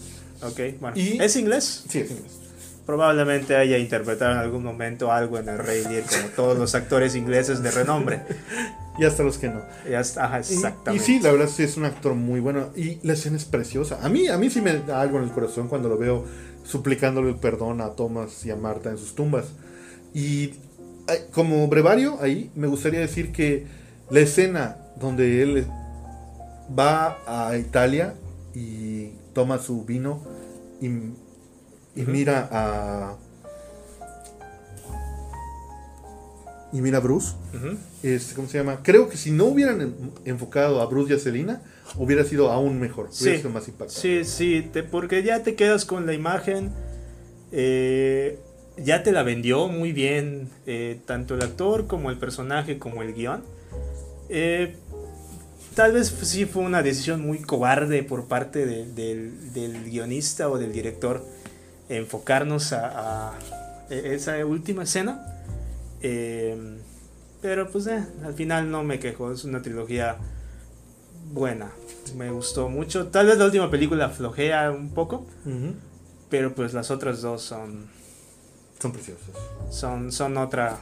[0.42, 0.96] Ok, bueno.
[0.98, 1.84] Y- ¿Es inglés?
[1.88, 2.39] Sí, es inglés.
[2.90, 7.14] Probablemente haya interpretado en algún momento algo en el Rey Lear, como todos los actores
[7.14, 8.22] ingleses de renombre.
[8.98, 9.62] Y hasta los que no.
[9.86, 10.96] Está, ajá, Y- exactamente.
[10.96, 12.70] Y, sí, la verdad sí es un actor muy bueno.
[12.74, 14.00] Y la escena es preciosa.
[14.02, 16.24] A mí, a mí sí me da algo en el corazón cuando lo veo
[16.64, 19.44] suplicándole perdón a Thomas y a Marta en sus tumbas.
[20.12, 20.54] Y
[21.32, 23.66] como brevario, ahí me gustaría decir que
[24.10, 25.64] la escena donde él
[26.76, 28.14] va a Italia
[28.52, 30.22] y toma su vino
[30.80, 30.88] y,
[32.02, 33.16] y mira a.
[36.72, 37.34] Y mira a Bruce.
[37.54, 37.76] Ujú.
[38.02, 38.80] Este, ¿Cómo se llama?
[38.82, 41.62] Creo que si no hubieran en- enfocado a Bruce y a Selina,
[41.96, 43.06] hubiera sido aún mejor.
[43.06, 43.38] Hubiera Sí.
[43.38, 44.00] sido más impactante.
[44.00, 46.70] Sí, sí, te- porque ya te quedas con la imagen.
[47.52, 48.38] eh,
[48.76, 53.12] ya te la vendió muy bien eh, tanto el actor como el personaje como el
[53.12, 53.42] guion.
[54.28, 54.76] Eh,
[55.74, 60.70] tal vez sí fue una decisión muy cobarde por parte del, del, guionista o del
[60.72, 61.26] director
[61.90, 63.38] enfocarnos a, a
[63.90, 65.26] esa última escena.
[66.02, 66.78] Eh,
[67.42, 70.16] pero pues eh, al final no me quejo, es una trilogía
[71.32, 71.70] buena.
[72.16, 73.08] Me gustó mucho.
[73.08, 75.26] Tal vez la última película flojea un poco,
[76.28, 77.88] pero pues las otras dos son...
[78.80, 79.28] Son preciosas.
[79.70, 80.78] Son, son otra,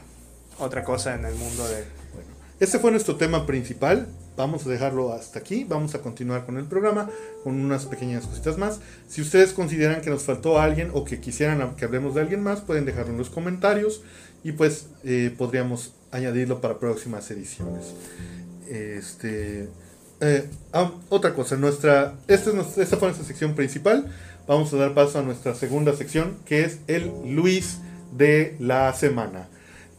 [0.57, 1.85] otra cosa en el mundo de...
[2.13, 2.29] Bueno,
[2.59, 4.07] este fue nuestro tema principal.
[4.39, 5.65] Vamos a dejarlo hasta aquí.
[5.67, 7.09] Vamos a continuar con el programa
[7.43, 8.79] con unas pequeñas cositas más.
[9.09, 12.61] Si ustedes consideran que nos faltó alguien o que quisieran que hablemos de alguien más,
[12.61, 14.01] pueden dejarlo en los comentarios
[14.41, 17.93] y pues eh, podríamos añadirlo para próximas ediciones.
[18.69, 19.67] Este,
[20.21, 24.09] eh, ah, otra cosa, nuestra, esta, es esta fue nuestra sección principal.
[24.47, 27.79] Vamos a dar paso a nuestra segunda sección, que es el Luis
[28.17, 29.49] de la semana.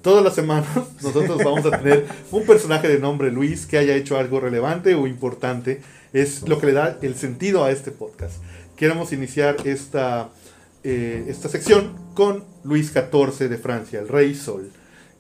[0.03, 0.67] Todas las semanas
[1.03, 5.07] nosotros vamos a tener un personaje de nombre Luis que haya hecho algo relevante o
[5.07, 5.83] importante.
[6.13, 8.43] Es lo que le da el sentido a este podcast.
[8.77, 10.31] Queremos iniciar esta,
[10.85, 14.71] eh, esta sección con Luis XIV de Francia, el Rey Sol.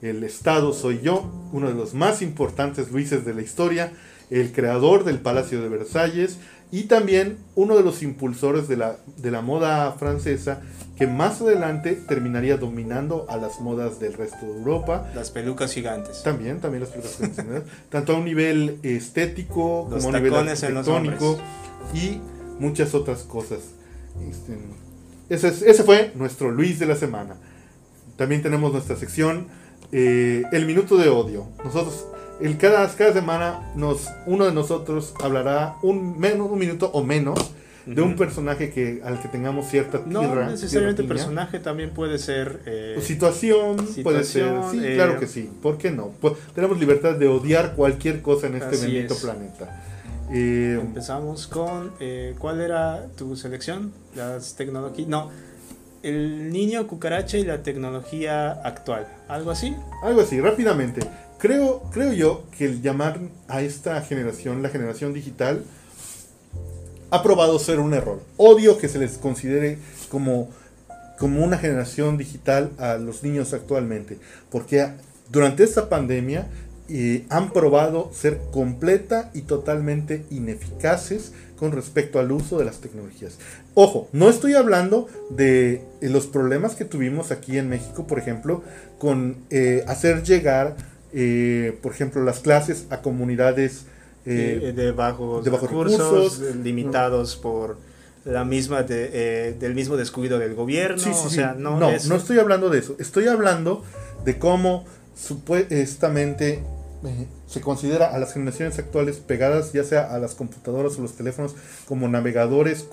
[0.01, 3.93] El Estado soy yo, uno de los más importantes Luises de la historia,
[4.31, 6.39] el creador del Palacio de Versalles
[6.73, 10.63] y también uno de los impulsores de la, de la moda francesa
[11.01, 15.11] que más adelante terminaría dominando a las modas del resto de Europa.
[15.15, 16.23] Las pelucas gigantes.
[16.23, 17.63] También, también las pelucas gigantes.
[17.89, 21.39] Tanto a un nivel estético como a un nivel arquitectónico
[21.95, 22.21] y
[22.59, 23.61] muchas otras cosas.
[24.29, 24.59] Este,
[25.31, 27.37] ese, ese fue nuestro Luis de la semana.
[28.19, 29.47] También tenemos nuestra sección
[29.93, 31.47] eh, el minuto de odio.
[31.65, 32.09] Nosotros,
[32.43, 37.53] el, cada, cada semana, nos, uno de nosotros hablará un, menos, un minuto o menos
[37.95, 42.61] de un personaje que al que tengamos cierta tierra, No necesariamente personaje, también puede ser...
[42.67, 44.53] Eh, situación, puede ser...
[44.71, 45.51] Sí, eh, claro que sí.
[45.63, 46.13] ¿Por qué no?
[46.21, 49.83] Pues, tenemos libertad de odiar cualquier cosa en este bendito planeta.
[50.31, 51.93] Empezamos con...
[52.39, 53.93] ¿Cuál era tu selección?
[54.15, 55.09] Las tecnologías...
[55.09, 55.31] No
[56.03, 59.07] el niño cucaracha y la tecnología actual.
[59.29, 59.77] ¿Algo así?
[60.03, 61.03] Algo así, rápidamente.
[61.39, 63.19] Creo, creo yo que el llamar
[63.49, 65.63] a esta generación la generación digital
[67.11, 68.21] ha probado ser un error.
[68.37, 70.51] Odio que se les considere como,
[71.19, 74.19] como una generación digital a los niños actualmente.
[74.51, 74.87] Porque
[75.31, 76.49] durante esta pandemia
[76.89, 83.39] eh, han probado ser completa y totalmente ineficaces con respecto al uso de las tecnologías.
[83.75, 88.65] Ojo, no estoy hablando de los problemas que tuvimos aquí en México, por ejemplo,
[88.99, 90.75] con eh, hacer llegar,
[91.13, 93.85] eh, por ejemplo, las clases a comunidades
[94.25, 97.79] de, bajos, recursos, limitados por
[98.25, 101.03] la misma del mismo descuido del gobierno.
[101.11, 102.97] o sea, no, no, no estoy hablando de eso.
[102.99, 103.85] Estoy hablando
[104.25, 106.63] de cómo supuestamente
[107.47, 111.57] se considera a las generaciones actuales pegadas ya sea a las computadoras o los teléfonos
[111.87, 112.87] como navegadores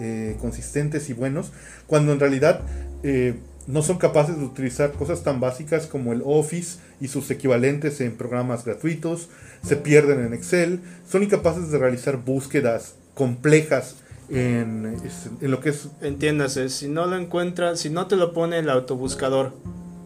[0.00, 1.50] eh, consistentes y buenos,
[1.86, 2.60] cuando en realidad
[3.02, 8.00] eh, no son capaces de utilizar cosas tan básicas como el Office y sus equivalentes
[8.02, 9.30] en programas gratuitos,
[9.64, 13.96] se pierden en Excel, son incapaces de realizar búsquedas complejas
[14.28, 14.96] en,
[15.40, 15.88] en lo que es...
[16.00, 19.52] Entiéndase, si no lo encuentras, si no te lo pone el autobuscador,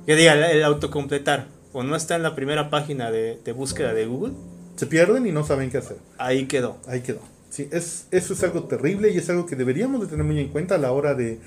[0.06, 4.32] que diga el autocompletar, o no está en la primera página de, búsqueda de Google,
[4.76, 5.98] se pierden y no saben qué hacer.
[6.18, 6.78] Ahí quedó.
[6.86, 7.20] Ahí quedó.
[7.50, 10.48] Sí, es, eso es algo terrible y es algo que deberíamos de tener muy en
[10.48, 11.40] cuenta a la hora de,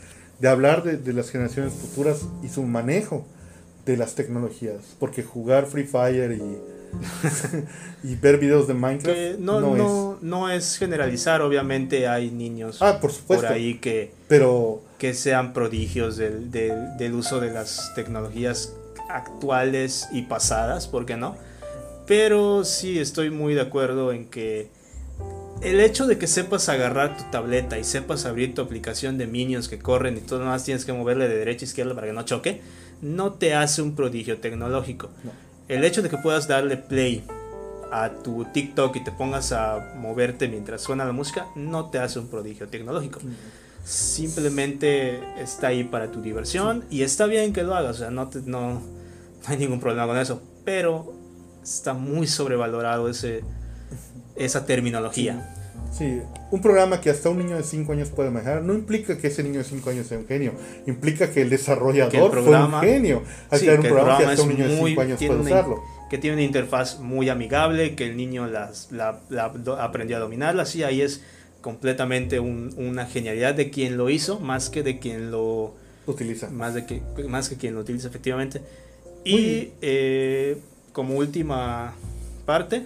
[0.44, 3.26] hablar de, las generaciones futuras y su manejo
[3.86, 4.96] de las tecnologías.
[5.00, 6.58] Porque jugar Free Fire y,
[8.04, 10.24] y ver videos de Minecraft no, no, es.
[10.24, 13.48] no es generalizar, obviamente hay niños ah, por, supuesto.
[13.48, 18.74] por ahí que, pero, que sean prodigios del, del uso de las tecnologías
[19.10, 21.36] actuales y pasadas, ¿por qué no?
[22.08, 24.70] Pero sí estoy muy de acuerdo en que
[25.62, 29.68] el hecho de que sepas agarrar tu tableta y sepas abrir tu aplicación de minions
[29.68, 32.14] que corren y tú nada más tienes que moverle de derecha a izquierda para que
[32.14, 32.62] no choque,
[33.02, 35.10] no te hace un prodigio tecnológico.
[35.68, 37.24] El hecho de que puedas darle play
[37.92, 42.20] a tu TikTok y te pongas a moverte mientras suena la música, no te hace
[42.20, 43.20] un prodigio tecnológico
[43.84, 48.30] simplemente está ahí para tu diversión y está bien que lo hagas, o sea, no,
[48.46, 48.82] no,
[49.46, 51.14] hay ningún problema con eso, pero
[51.64, 53.44] está muy sobrevalorado ese,
[54.36, 55.54] esa terminología.
[55.56, 55.61] Sí.
[56.52, 59.44] Un programa que hasta un niño de 5 años puede manejar no implica que ese
[59.44, 60.54] niño de 5 años sea un genio,
[60.88, 64.68] implica que el desarrollador fue un genio al crear un programa que hasta un niño
[64.68, 65.84] de 5 años puede usarlo.
[66.10, 70.66] Que tiene una interfaz muy amigable, que el niño las, la, la, aprendió a dominarla,
[70.66, 71.22] sí, ahí es
[71.62, 75.74] completamente una genialidad de quien lo hizo, más que de quien lo
[76.08, 76.50] utiliza.
[76.50, 78.62] Más, de que, más que quien lo utiliza, efectivamente.
[79.24, 80.58] Y eh,
[80.92, 81.94] como última
[82.46, 82.86] parte,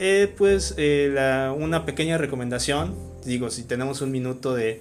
[0.00, 2.94] Eh, pues eh, la- una pequeña recomendación,
[3.24, 4.80] digo, si tenemos un minuto de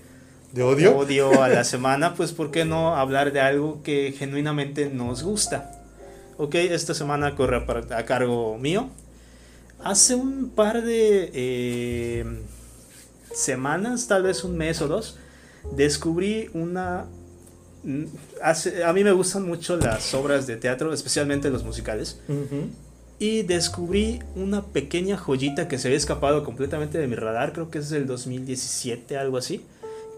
[0.53, 0.95] ¿De odio?
[0.95, 5.71] odio a la semana, pues ¿por qué no hablar de algo que genuinamente nos gusta?
[6.37, 7.65] Ok, esta semana corre
[7.95, 8.89] a, cargo mío.
[9.83, 12.25] Hace un par de eh,
[13.33, 15.17] semanas, tal vez un mes o dos,
[15.75, 17.05] descubrí una...
[17.83, 18.03] mm,
[18.43, 22.19] hace- a mí me gustan mucho las obras de teatro, especialmente los musicales.
[23.19, 27.79] Y descubrí una pequeña joyita que se había escapado completamente de mi radar, creo que
[27.79, 29.61] es del 2017, algo así,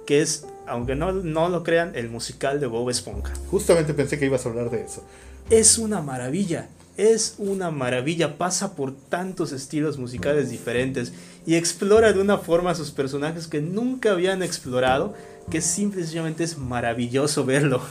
[0.06, 3.34] que es, aunque no, no lo crean, el musical de Bob Esponja.
[3.50, 5.04] Justamente pensé que ibas a hablar de eso.
[5.50, 11.14] Es una maravilla, es una maravilla, pasa por tantos estilos musicales diferentes
[11.46, 15.14] y explora de una forma a sus personajes que nunca habían explorado,
[15.50, 17.82] que simple y sencillamente es maravilloso verlo.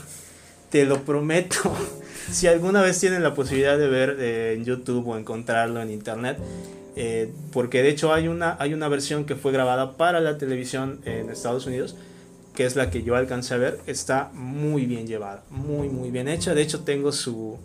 [0.70, 1.74] Te lo prometo.
[2.30, 6.38] Si alguna vez tienen la posibilidad de ver eh, en YouTube o encontrarlo en internet,
[6.96, 11.00] eh, porque de hecho hay una, hay una versión que fue grabada para la televisión
[11.04, 11.96] en Estados Unidos,
[12.54, 16.28] que es la que yo alcancé a ver, está muy bien llevada, muy muy bien
[16.28, 16.54] hecha.
[16.54, 17.56] De hecho tengo su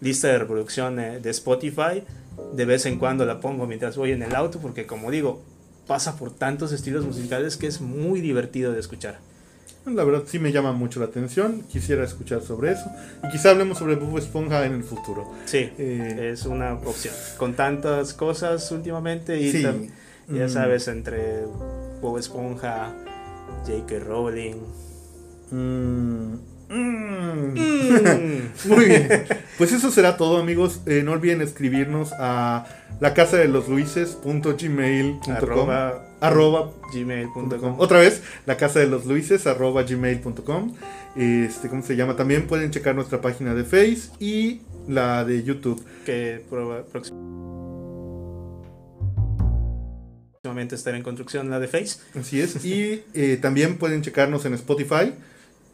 [0.00, 2.02] lista de reproducción eh, de Spotify.
[2.54, 5.42] De vez en cuando la pongo mientras voy en el auto, porque como digo,
[5.86, 9.18] pasa por tantos estilos musicales que es muy divertido de escuchar.
[9.86, 11.62] La verdad sí me llama mucho la atención.
[11.62, 12.84] Quisiera escuchar sobre eso.
[13.24, 15.32] Y quizá hablemos sobre Bob Esponja en el futuro.
[15.46, 17.14] Sí, Eh, es una opción.
[17.38, 19.62] Con tantas cosas últimamente y sí.
[19.62, 19.74] ya
[20.28, 21.44] Mm, sabes, entre
[22.00, 22.92] Bob Esponja,
[23.66, 23.98] J.K.
[24.04, 24.56] Rowling.
[25.50, 26.34] mm,
[26.68, 27.54] mm.
[27.54, 28.52] Mm.
[28.68, 29.24] Muy bien.
[29.58, 30.80] Pues eso será todo, amigos.
[30.86, 32.66] Eh, no olviden escribirnos a
[33.00, 35.70] la casa de los luises.gmail.com.
[36.20, 37.76] Arroba gmail.com.
[37.78, 40.74] Otra vez, la casa de los luises, arroba gmail.com.
[41.16, 42.14] Este, ¿cómo se llama?
[42.16, 45.82] También pueden checar nuestra página de Face y la de YouTube.
[46.04, 46.82] que proba-
[50.42, 51.98] próximamente estará en construcción la de Face.
[52.18, 52.64] Así es.
[52.64, 55.12] Y eh, también pueden checarnos en Spotify.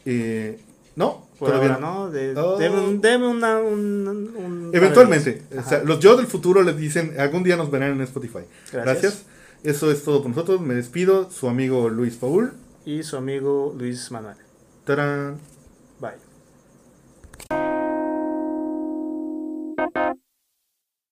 [0.04, 0.58] Eh,
[0.96, 1.26] ¿No?
[1.38, 2.56] Por ahora no, de, Oh.
[2.56, 5.42] deme, un- deme una, un, un- Eventualmente.
[5.52, 5.60] Ajá.
[5.60, 8.38] O sea, los yo del futuro les dicen, algún día nos verán en Spotify.
[8.72, 8.84] Gracias.
[9.02, 9.24] Gracias.
[9.66, 10.60] Eso es todo por nosotros.
[10.60, 11.28] Me despido.
[11.28, 12.52] Su amigo Luis Paul.
[12.84, 14.36] Y su amigo Luis Manuel.
[14.84, 15.40] Tarán.